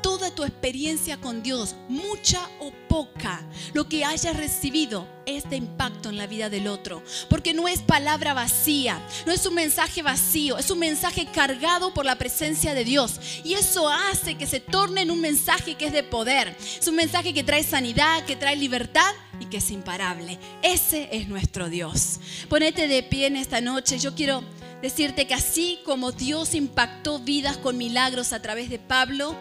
toda 0.04 0.30
tu 0.30 0.44
experiencia 0.44 1.18
con 1.18 1.42
Dios, 1.42 1.76
mucha 1.90 2.48
o 2.60 2.72
poca, 2.88 3.42
lo 3.74 3.90
que 3.90 4.06
hayas 4.06 4.38
recibido 4.38 5.08
es 5.26 5.50
de 5.50 5.56
impacto 5.56 6.10
en 6.10 6.18
la 6.18 6.28
vida 6.28 6.48
del 6.52 6.68
otro. 6.68 7.02
Porque 7.28 7.56
no 7.56 7.68
es 7.68 7.82
palabra 7.82 8.36
vacía, 8.36 9.02
no 9.26 9.32
es 9.32 9.48
un 9.48 9.56
mensaje 9.56 10.04
vacío, 10.04 10.60
es 10.60 10.70
un 10.70 10.78
mensaje 10.78 11.26
cargado 11.26 11.92
por 11.92 12.06
la 12.06 12.20
presencia 12.20 12.76
de 12.76 12.84
Dios. 12.86 13.20
Y 13.44 13.56
eso 13.56 13.90
hace 13.90 14.36
que 14.36 14.46
se 14.46 14.60
torne 14.60 15.02
en 15.02 15.10
un 15.10 15.22
mensaje 15.22 15.74
que 15.74 15.88
es 15.88 15.92
de 15.92 16.04
poder. 16.04 16.56
Es 16.80 16.88
un 16.88 16.98
mensaje 16.98 17.34
que 17.34 17.44
trae 17.44 17.64
sanidad, 17.64 18.26
que 18.26 18.36
trae 18.36 18.56
libertad 18.56 19.12
y 19.40 19.46
que 19.46 19.58
es 19.58 19.72
imparable. 19.72 20.38
Ese 20.62 21.10
es 21.12 21.28
nuestro 21.28 21.68
Dios. 21.68 22.20
Ponete 22.48 22.88
de 22.88 23.02
pie 23.02 23.26
en 23.26 23.38
esta 23.38 23.60
noche. 23.60 23.98
Yo 23.98 24.14
quiero 24.14 24.44
decirte 24.86 25.26
que 25.26 25.34
así 25.34 25.80
como 25.84 26.12
Dios 26.12 26.54
impactó 26.54 27.18
vidas 27.18 27.58
con 27.58 27.76
milagros 27.76 28.34
a 28.34 28.42
través 28.42 28.70
de 28.70 28.78
Pablo, 28.78 29.36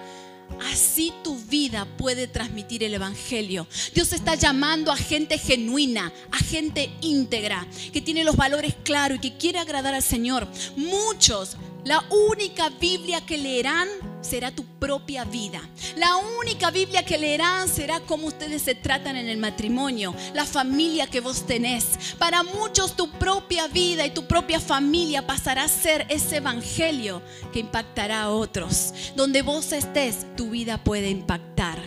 Así 0.70 1.12
tu 1.24 1.36
vida 1.36 1.86
puede 1.96 2.28
transmitir 2.28 2.84
el 2.84 2.94
Evangelio. 2.94 3.66
Dios 3.94 4.12
está 4.12 4.34
llamando 4.34 4.92
a 4.92 4.96
gente 4.96 5.38
genuina, 5.38 6.12
a 6.30 6.36
gente 6.38 6.90
íntegra, 7.00 7.66
que 7.92 8.02
tiene 8.02 8.24
los 8.24 8.36
valores 8.36 8.74
claros 8.84 9.16
y 9.16 9.20
que 9.20 9.38
quiere 9.38 9.58
agradar 9.58 9.94
al 9.94 10.02
Señor. 10.02 10.46
Muchos 10.76 11.56
la 11.84 12.02
única 12.10 12.70
Biblia 12.70 13.20
que 13.24 13.36
leerán 13.36 13.88
será 14.22 14.50
tu 14.50 14.64
propia 14.64 15.24
vida. 15.24 15.60
La 15.96 16.16
única 16.16 16.70
Biblia 16.70 17.04
que 17.04 17.18
leerán 17.18 17.68
será 17.68 18.00
cómo 18.00 18.26
ustedes 18.26 18.62
se 18.62 18.74
tratan 18.74 19.16
en 19.16 19.28
el 19.28 19.36
matrimonio, 19.36 20.14
la 20.32 20.46
familia 20.46 21.06
que 21.06 21.20
vos 21.20 21.46
tenés. 21.46 22.14
Para 22.18 22.42
muchos 22.42 22.96
tu 22.96 23.10
propia 23.12 23.66
vida 23.68 24.06
y 24.06 24.10
tu 24.10 24.26
propia 24.26 24.60
familia 24.60 25.26
pasará 25.26 25.64
a 25.64 25.68
ser 25.68 26.06
ese 26.08 26.36
evangelio 26.36 27.22
que 27.52 27.60
impactará 27.60 28.22
a 28.22 28.30
otros. 28.30 28.94
Donde 29.14 29.42
vos 29.42 29.72
estés, 29.72 30.26
tu 30.36 30.50
vida 30.50 30.82
puede 30.82 31.10
impactar. 31.10 31.78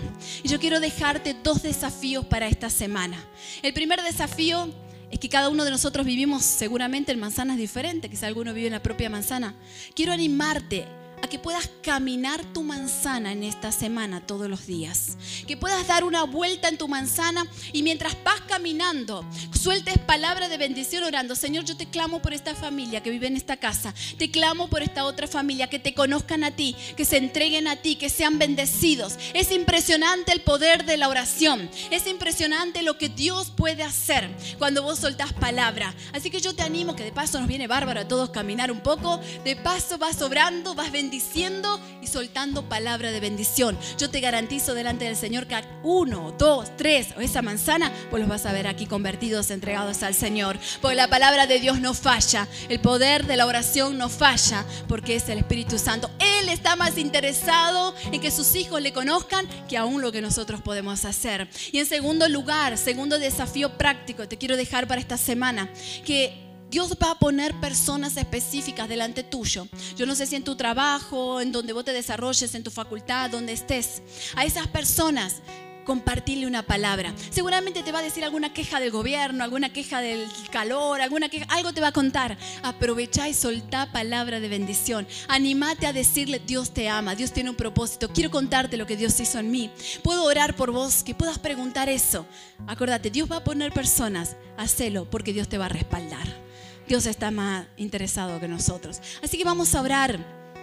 Y 0.44 0.48
yo 0.48 0.60
quiero 0.60 0.80
dejarte 0.80 1.34
dos 1.34 1.64
desafíos 1.64 2.26
para 2.26 2.48
esta 2.48 2.70
semana. 2.70 3.18
El 3.64 3.74
primer 3.74 4.02
desafío 4.04 4.70
es 5.10 5.20
que 5.20 5.30
cada 5.30 5.50
uno 5.50 5.64
de 5.64 5.72
nosotros 5.72 6.06
vivimos 6.06 6.44
seguramente 6.44 7.12
en 7.12 7.20
manzanas 7.20 7.58
diferentes, 7.58 8.10
quizá 8.10 8.28
alguno 8.28 8.54
vive 8.54 8.68
en 8.68 8.74
la 8.74 8.84
propia 8.84 9.10
manzana. 9.10 9.56
Quiero 9.96 10.12
animarte 10.12 10.86
a 11.22 11.28
que 11.28 11.40
puedas 11.40 11.70
caminar 11.82 12.44
tu 12.54 12.64
manzana 12.64 13.32
en 13.32 13.44
esta 13.44 13.72
semana 13.72 14.26
todos 14.26 14.50
los 14.50 14.68
días. 14.68 15.18
Que 15.48 15.58
puedas 15.58 15.88
dar 15.88 16.04
una 16.04 16.24
vuelta 16.24 16.68
en 16.68 16.78
tu 16.78 16.88
manzana 16.88 17.46
y 17.74 17.84
mientras 17.84 18.16
vas 18.24 18.42
caminando, 18.42 19.26
sueltes 19.60 19.98
palabra 19.98 20.48
de 20.48 20.58
bendición 20.58 21.04
orando. 21.04 21.36
Señor, 21.36 21.66
yo 21.66 21.76
te 21.76 21.90
clamo 21.90 22.22
por 22.22 22.34
esta 22.34 22.56
familia 22.56 23.02
que 23.02 23.10
vive 23.10 23.28
en 23.28 23.36
esta 23.36 23.58
casa. 23.58 23.94
Te 24.18 24.30
clamo 24.30 24.70
por 24.70 24.84
esta 24.84 25.06
otra 25.06 25.28
familia, 25.28 25.70
que 25.70 25.80
te 25.80 25.94
conozcan 25.94 26.44
a 26.44 26.52
ti, 26.52 26.76
que 26.96 27.06
se 27.06 27.18
entreguen 27.18 27.68
a 27.68 27.78
ti, 27.78 27.96
que 27.96 28.10
sean 28.10 28.38
bendecidos. 28.38 29.18
Es 29.34 29.52
impresionante 29.52 30.32
el 30.32 30.42
poder 30.42 30.86
de 30.86 30.98
la 30.98 31.10
oración. 31.10 31.70
Es 31.90 32.08
impresionante 32.08 32.84
lo 32.84 32.98
que 32.98 33.10
Dios 33.10 33.52
puede 33.56 33.84
hacer 33.84 34.30
cuando 34.58 34.84
vos 34.84 35.00
soltás 35.00 35.34
palabra. 35.34 35.94
Así 36.14 36.30
que 36.30 36.42
yo 36.42 36.56
te 36.56 36.64
animo 36.64 36.96
que 36.96 37.04
de 37.04 37.12
paso 37.12 37.40
nos 37.40 37.48
viene 37.48 37.68
bárbaro 37.68 38.02
a 38.02 38.08
todos 38.08 38.30
caminar 38.30 38.72
un 38.72 38.82
poco. 38.82 39.20
De 39.44 39.56
paso 39.56 39.98
vas 39.98 40.22
obrando, 40.22 40.76
vas 40.76 40.92
bendiciendo 40.92 41.07
bendiciendo 41.08 41.80
y 42.02 42.08
soltando 42.08 42.68
palabra 42.68 43.12
de 43.12 43.22
bendición. 43.22 43.78
Yo 43.98 44.10
te 44.10 44.20
garantizo 44.20 44.74
delante 44.74 45.06
del 45.06 45.16
Señor 45.16 45.48
que 45.48 45.56
uno, 45.84 46.36
dos, 46.38 46.76
tres 46.76 47.08
o 47.16 47.22
esa 47.22 47.42
manzana, 47.42 47.94
pues 48.10 48.20
los 48.20 48.28
vas 48.28 48.46
a 48.46 48.52
ver 48.52 48.68
aquí 48.68 48.88
convertidos, 48.88 49.50
entregados 49.50 50.04
al 50.04 50.14
Señor. 50.14 50.60
Porque 50.82 50.98
la 50.98 51.08
palabra 51.08 51.48
de 51.48 51.62
Dios 51.62 51.80
no 51.80 51.94
falla, 51.94 52.46
el 52.68 52.82
poder 52.82 53.26
de 53.26 53.38
la 53.38 53.46
oración 53.46 53.98
no 53.98 54.10
falla, 54.10 54.66
porque 54.90 55.16
es 55.16 55.30
el 55.30 55.38
Espíritu 55.38 55.80
Santo. 55.80 56.12
Él 56.20 56.50
está 56.50 56.76
más 56.76 56.98
interesado 56.98 57.96
en 58.12 58.20
que 58.20 58.30
sus 58.30 58.54
hijos 58.56 58.82
le 58.82 58.92
conozcan 58.92 59.48
que 59.70 59.78
aún 59.78 60.02
lo 60.02 60.12
que 60.12 60.22
nosotros 60.22 60.62
podemos 60.62 61.06
hacer. 61.06 61.48
Y 61.72 61.80
en 61.80 61.86
segundo 61.86 62.28
lugar, 62.28 62.78
segundo 62.78 63.18
desafío 63.18 63.78
práctico, 63.78 64.28
te 64.28 64.38
quiero 64.38 64.58
dejar 64.58 64.90
para 64.90 65.00
esta 65.00 65.18
semana, 65.18 65.70
que 66.06 66.47
Dios 66.70 66.98
va 67.02 67.12
a 67.12 67.20
poner 67.20 67.54
personas 67.62 68.18
específicas 68.18 68.90
delante 68.90 69.24
tuyo. 69.24 69.68
Yo 69.96 70.06
no 70.06 70.16
sé 70.16 70.26
si 70.26 70.36
en 70.36 70.44
tu 70.44 70.56
trabajo, 70.56 71.40
en 71.40 71.52
donde 71.52 71.74
vos 71.74 71.86
te 71.86 71.94
desarrolles, 71.94 72.54
en 72.56 72.64
tu 72.64 72.72
facultad, 72.72 73.30
donde 73.30 73.54
estés. 73.54 74.02
A 74.36 74.44
esas 74.44 74.68
personas 74.68 75.42
compartirle 75.88 76.46
una 76.46 76.64
palabra. 76.64 77.14
Seguramente 77.30 77.82
te 77.82 77.94
va 77.94 78.00
a 78.00 78.04
decir 78.04 78.26
alguna 78.26 78.52
queja 78.52 78.82
del 78.82 78.92
gobierno, 78.92 79.46
alguna 79.46 79.72
queja 79.72 80.02
del 80.02 80.28
calor, 80.52 81.00
alguna 81.00 81.30
queja, 81.30 81.46
algo 81.48 81.72
te 81.72 81.80
va 81.80 81.88
a 81.88 81.94
contar. 81.94 82.38
Aprovecha 82.62 83.30
y 83.30 83.34
soltá 83.34 83.90
palabra 83.94 84.42
de 84.42 84.50
bendición. 84.50 85.08
Animate 85.30 85.88
a 85.88 85.94
decirle, 85.94 86.42
Dios 86.46 86.74
te 86.74 86.90
ama, 86.90 87.16
Dios 87.16 87.32
tiene 87.32 87.50
un 87.50 87.56
propósito. 87.56 88.10
Quiero 88.10 88.30
contarte 88.30 88.76
lo 88.76 88.86
que 88.86 88.98
Dios 88.98 89.18
hizo 89.22 89.40
en 89.40 89.50
mí. 89.50 89.72
Puedo 90.04 90.26
orar 90.26 90.58
por 90.58 90.72
vos, 90.72 91.04
que 91.04 91.16
puedas 91.16 91.40
preguntar 91.40 91.88
eso. 91.88 92.26
Acuérdate, 92.68 93.10
Dios 93.10 93.32
va 93.32 93.38
a 93.38 93.44
poner 93.46 93.72
personas, 93.72 94.36
hacelo 94.58 95.10
porque 95.10 95.32
Dios 95.32 95.48
te 95.48 95.58
va 95.58 95.68
a 95.68 95.70
respaldar. 95.70 96.47
Dios 96.88 97.06
está 97.06 97.32
más 97.32 97.68
interesado 97.76 98.40
que 98.40 98.48
nosotros. 98.48 99.02
Así 99.22 99.38
que 99.38 99.44
vamos 99.44 99.76
a 99.76 99.82
orar. 99.82 100.18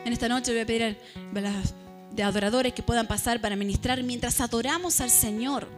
En 0.05 0.13
esta 0.13 0.29
noche 0.29 0.53
voy 0.53 0.61
a 0.61 0.67
pedir 0.67 0.99
de 2.13 2.23
adoradores 2.23 2.73
que 2.73 2.83
puedan 2.83 3.07
pasar 3.07 3.41
para 3.41 3.57
ministrar 3.57 4.03
mientras 4.03 4.41
adoramos 4.41 5.01
al 5.01 5.11
Señor. 5.11 5.69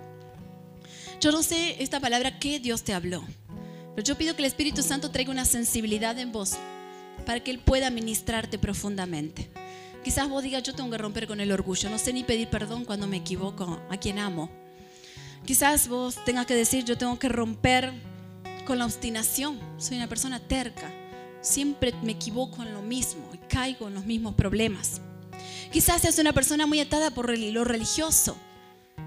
Yo 1.21 1.33
no 1.33 1.43
sé 1.43 1.83
esta 1.83 1.99
palabra 2.01 2.39
que 2.39 2.61
Dios 2.61 2.83
te 2.83 2.93
habló, 2.93 3.25
pero 3.95 4.05
yo 4.05 4.17
pido 4.17 4.37
que 4.37 4.43
el 4.43 4.47
Espíritu 4.47 4.83
Santo 4.83 5.11
traiga 5.11 5.31
una 5.31 5.45
sensibilidad 5.45 6.19
en 6.19 6.31
vos 6.31 6.55
para 7.25 7.41
que 7.41 7.51
Él 7.51 7.59
pueda 7.59 7.91
ministrarte 7.91 8.59
profundamente. 8.59 9.49
Quizás 10.05 10.29
vos 10.29 10.43
digas, 10.43 10.63
yo 10.63 10.75
tengo 10.75 10.91
que 10.91 10.99
romper 10.99 11.27
con 11.27 11.41
el 11.41 11.51
orgullo, 11.51 11.89
no 11.91 11.99
sé 11.99 12.13
ni 12.13 12.23
pedir 12.23 12.49
perdón 12.49 12.85
cuando 12.85 13.07
me 13.07 13.17
equivoco 13.17 13.81
a 13.91 13.97
quien 13.97 14.19
amo. 14.19 14.51
Quizás 15.45 15.89
vos 15.89 16.23
tengas 16.25 16.47
que 16.47 16.55
decir, 16.55 16.85
yo 16.85 16.99
tengo 16.99 17.19
que 17.19 17.29
romper 17.29 17.93
con 18.67 18.79
la 18.79 18.85
obstinación. 18.85 19.59
Soy 19.79 19.97
una 19.97 20.09
persona 20.09 20.41
terca. 20.41 20.93
Siempre 21.41 21.95
me 22.03 22.13
equivoco 22.13 22.63
en 22.63 22.75
lo 22.75 22.83
mismo 22.83 23.31
y 23.33 23.39
caigo 23.39 23.89
en 23.89 23.95
los 23.95 24.05
mismos 24.05 24.35
problemas. 24.35 25.01
Quizás 25.73 26.03
seas 26.03 26.19
una 26.19 26.33
persona 26.33 26.67
muy 26.67 26.81
atada 26.81 27.11
por 27.11 27.39
lo 27.39 27.65
religioso 27.65 28.37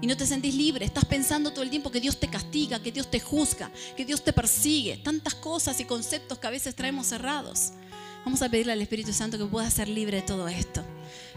y 0.00 0.06
no 0.06 0.16
te 0.16 0.26
sentís 0.26 0.54
libre. 0.54 0.84
Estás 0.84 1.04
pensando 1.04 1.52
todo 1.52 1.62
el 1.62 1.70
tiempo 1.70 1.90
que 1.90 2.00
Dios 2.00 2.18
te 2.18 2.28
castiga, 2.28 2.82
que 2.82 2.90
Dios 2.90 3.10
te 3.10 3.20
juzga, 3.20 3.70
que 3.96 4.04
Dios 4.04 4.24
te 4.24 4.32
persigue. 4.32 4.96
Tantas 4.96 5.34
cosas 5.34 5.78
y 5.80 5.84
conceptos 5.84 6.38
que 6.38 6.46
a 6.46 6.50
veces 6.50 6.74
traemos 6.74 7.06
cerrados. 7.06 7.72
Vamos 8.24 8.42
a 8.42 8.48
pedirle 8.48 8.72
al 8.72 8.82
Espíritu 8.82 9.12
Santo 9.12 9.38
que 9.38 9.46
pueda 9.46 9.70
ser 9.70 9.88
libre 9.88 10.18
de 10.18 10.22
todo 10.22 10.46
esto. 10.48 10.84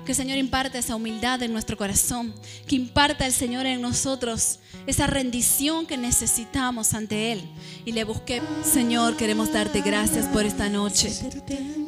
Que 0.06 0.12
el 0.12 0.16
Señor 0.16 0.38
imparta 0.38 0.78
esa 0.78 0.96
humildad 0.96 1.42
en 1.42 1.54
nuestro 1.54 1.78
corazón. 1.78 2.34
Que 2.68 2.76
imparta 2.76 3.26
el 3.26 3.32
Señor 3.32 3.66
en 3.66 3.82
nosotros 3.82 4.60
esa 4.86 5.08
rendición 5.08 5.86
que 5.86 5.98
necesitamos 5.98 6.94
ante 6.94 7.32
Él. 7.32 7.42
Y 7.86 7.94
le 7.94 8.04
busque, 8.04 8.42
Señor, 8.64 9.16
queremos 9.16 9.54
darte 9.54 9.82
gracias 9.82 10.28
por 10.28 10.46
esta 10.46 10.70
noche. 10.70 11.12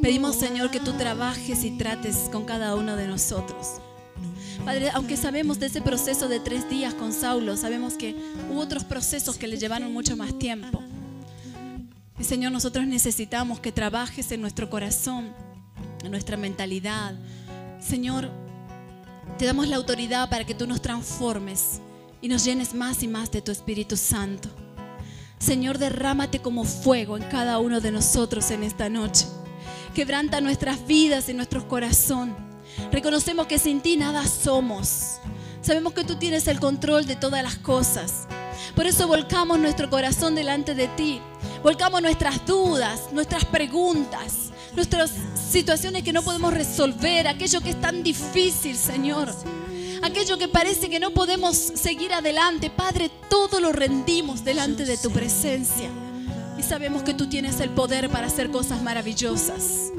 Pedimos, 0.02 0.38
Señor, 0.38 0.72
que 0.72 0.80
tú 0.80 0.94
trabajes 0.94 1.64
y 1.66 1.78
trates 1.78 2.16
con 2.32 2.46
cada 2.46 2.76
uno 2.76 2.96
de 2.96 3.08
nosotros. 3.08 3.82
Padre, 4.64 4.90
aunque 4.94 5.18
sabemos 5.18 5.60
de 5.60 5.68
ese 5.68 5.82
proceso 5.82 6.28
de 6.28 6.40
tres 6.40 6.70
días 6.70 6.94
con 6.94 7.14
Saulo, 7.14 7.58
sabemos 7.58 7.96
que 7.96 8.16
hubo 8.50 8.62
otros 8.62 8.84
procesos 8.84 9.38
que 9.38 9.48
le 9.48 9.58
llevaron 9.58 9.94
mucho 9.94 10.16
más 10.16 10.40
tiempo. 10.40 10.85
Señor, 12.24 12.52
nosotros 12.52 12.88
necesitamos 12.88 13.60
que 13.60 13.72
trabajes 13.72 14.32
en 14.32 14.42
nuestro 14.42 14.70
corazón, 14.70 15.34
en 16.04 16.12
nuestra 16.12 16.38
mentalidad. 16.38 17.14
Señor, 17.80 18.32
te 19.38 19.46
damos 19.46 19.68
la 19.68 19.76
autoridad 19.76 20.30
para 20.30 20.46
que 20.46 20.56
tú 20.56 20.66
nos 20.66 20.82
transformes 20.82 21.82
y 22.22 22.28
nos 22.30 22.46
llenes 22.46 22.74
más 22.74 23.04
y 23.04 23.08
más 23.08 23.32
de 23.32 23.42
tu 23.42 23.52
Espíritu 23.52 23.98
Santo. 23.98 24.50
Señor, 25.40 25.78
derrámate 25.78 26.40
como 26.40 26.64
fuego 26.64 27.18
en 27.18 27.24
cada 27.24 27.60
uno 27.60 27.82
de 27.82 27.92
nosotros 27.92 28.50
en 28.50 28.64
esta 28.64 28.90
noche. 28.90 29.26
Quebranta 29.94 30.42
nuestras 30.42 30.88
vidas 30.88 31.28
y 31.30 31.34
nuestro 31.34 31.68
corazón. 31.68 32.34
Reconocemos 32.92 33.46
que 33.46 33.60
sin 33.60 33.82
ti 33.82 33.98
nada 33.98 34.26
somos. 34.26 35.20
Sabemos 35.66 35.94
que 35.94 36.04
tú 36.04 36.16
tienes 36.16 36.48
el 36.48 36.60
control 36.60 37.08
de 37.08 37.16
todas 37.16 37.42
las 37.42 37.56
cosas. 37.56 38.28
Por 38.76 38.86
eso 38.86 39.08
volcamos 39.08 39.58
nuestro 39.58 39.90
corazón 39.90 40.36
delante 40.36 40.76
de 40.76 40.88
ti. 40.90 41.20
Volcamos 41.64 42.04
nuestras 42.04 42.46
dudas, 42.46 43.12
nuestras 43.12 43.46
preguntas, 43.46 44.52
nuestros 44.76 45.10
situaciones 45.50 46.04
que 46.04 46.14
no 46.14 46.22
podemos 46.22 46.54
resolver, 46.54 47.28
aquello 47.28 47.62
que 47.62 47.72
es 47.72 47.82
tan 47.82 48.04
difícil, 48.04 48.78
Señor. 48.78 49.34
Aquello 50.04 50.38
que 50.38 50.48
parece 50.48 50.88
que 50.88 51.00
no 51.00 51.10
podemos 51.10 51.56
seguir 51.56 52.14
adelante. 52.14 52.70
Padre, 52.70 53.10
todo 53.28 53.60
lo 53.60 53.72
rendimos 53.72 54.44
delante 54.44 54.86
de 54.86 54.98
tu 55.00 55.10
presencia. 55.10 55.90
Y 56.60 56.62
sabemos 56.62 57.02
que 57.02 57.16
tú 57.16 57.28
tienes 57.28 57.60
el 57.60 57.72
poder 57.72 58.12
para 58.12 58.28
hacer 58.28 58.52
cosas 58.52 58.84
maravillosas. 58.84 59.92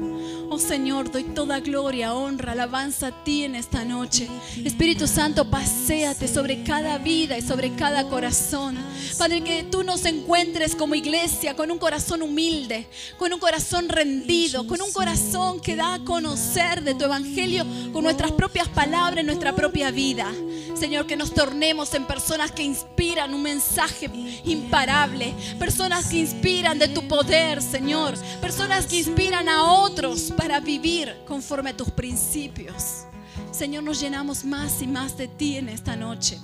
Oh 0.49 0.59
Señor, 0.59 1.11
doy 1.11 1.23
toda 1.23 1.59
gloria, 1.59 2.13
honra, 2.13 2.53
alabanza 2.53 3.07
a 3.07 3.23
ti 3.23 3.43
en 3.43 3.55
esta 3.55 3.83
noche. 3.83 4.29
Espíritu 4.63 5.05
Santo, 5.05 5.49
paséate 5.49 6.27
sobre 6.27 6.63
cada 6.63 6.97
vida 6.97 7.37
y 7.37 7.41
sobre 7.41 7.75
cada 7.75 8.07
corazón. 8.07 8.77
Padre, 9.17 9.43
que 9.43 9.63
tú 9.63 9.83
nos 9.83 10.05
encuentres 10.05 10.73
como 10.73 10.95
iglesia 10.95 11.53
con 11.53 11.69
un 11.69 11.77
corazón 11.77 12.21
humilde, 12.21 12.87
con 13.17 13.33
un 13.33 13.39
corazón 13.39 13.89
rendido, 13.89 14.65
con 14.65 14.81
un 14.81 14.91
corazón 14.93 15.59
que 15.59 15.75
da 15.75 15.95
a 15.95 16.03
conocer 16.05 16.81
de 16.81 16.95
tu 16.95 17.03
evangelio 17.03 17.65
con 17.91 18.03
nuestras 18.03 18.31
propias 18.31 18.69
palabras, 18.69 19.25
nuestra 19.25 19.53
propia 19.53 19.91
vida. 19.91 20.31
Señor, 20.77 21.07
que 21.07 21.15
nos 21.15 21.31
tornemos 21.31 21.93
en 21.95 22.05
personas 22.05 22.51
que 22.51 22.61
inspiran 22.61 23.33
un 23.33 23.41
mensaje 23.41 24.09
imparable, 24.45 25.33
personas 25.57 26.05
que 26.07 26.17
inspiran 26.17 26.77
de 26.77 26.87
tu 26.87 27.07
poder, 27.07 27.61
Señor, 27.63 28.15
personas 28.39 28.85
que 28.85 28.99
inspiran 28.99 29.49
a 29.49 29.63
otros 29.63 30.31
para 30.37 30.59
vivir 30.59 31.15
conforme 31.25 31.71
a 31.71 31.77
tus 31.77 31.89
principios. 31.89 33.05
Señor, 33.51 33.83
nos 33.83 33.99
llenamos 33.99 34.45
más 34.45 34.81
y 34.81 34.87
más 34.87 35.17
de 35.17 35.27
ti 35.27 35.57
en 35.57 35.69
esta 35.69 35.95
noche. 35.95 36.37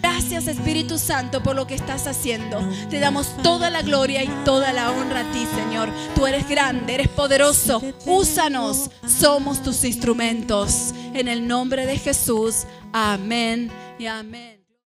Gracias 0.00 0.48
Espíritu 0.48 0.98
Santo 0.98 1.42
por 1.42 1.56
lo 1.56 1.66
que 1.66 1.74
estás 1.74 2.06
haciendo. 2.06 2.58
Te 2.90 3.00
damos 3.00 3.36
toda 3.42 3.70
la 3.70 3.82
gloria 3.82 4.22
y 4.22 4.28
toda 4.44 4.72
la 4.72 4.90
honra 4.90 5.20
a 5.20 5.32
ti, 5.32 5.46
Señor. 5.54 5.90
Tú 6.14 6.26
eres 6.26 6.48
grande, 6.48 6.94
eres 6.94 7.08
poderoso. 7.08 7.82
Úsanos. 8.04 8.90
Somos 9.06 9.62
tus 9.62 9.84
instrumentos. 9.84 10.92
En 11.14 11.28
el 11.28 11.46
nombre 11.46 11.86
de 11.86 11.98
Jesús. 11.98 12.64
Amén 12.92 13.70
y 13.98 14.06
amén. 14.06 14.57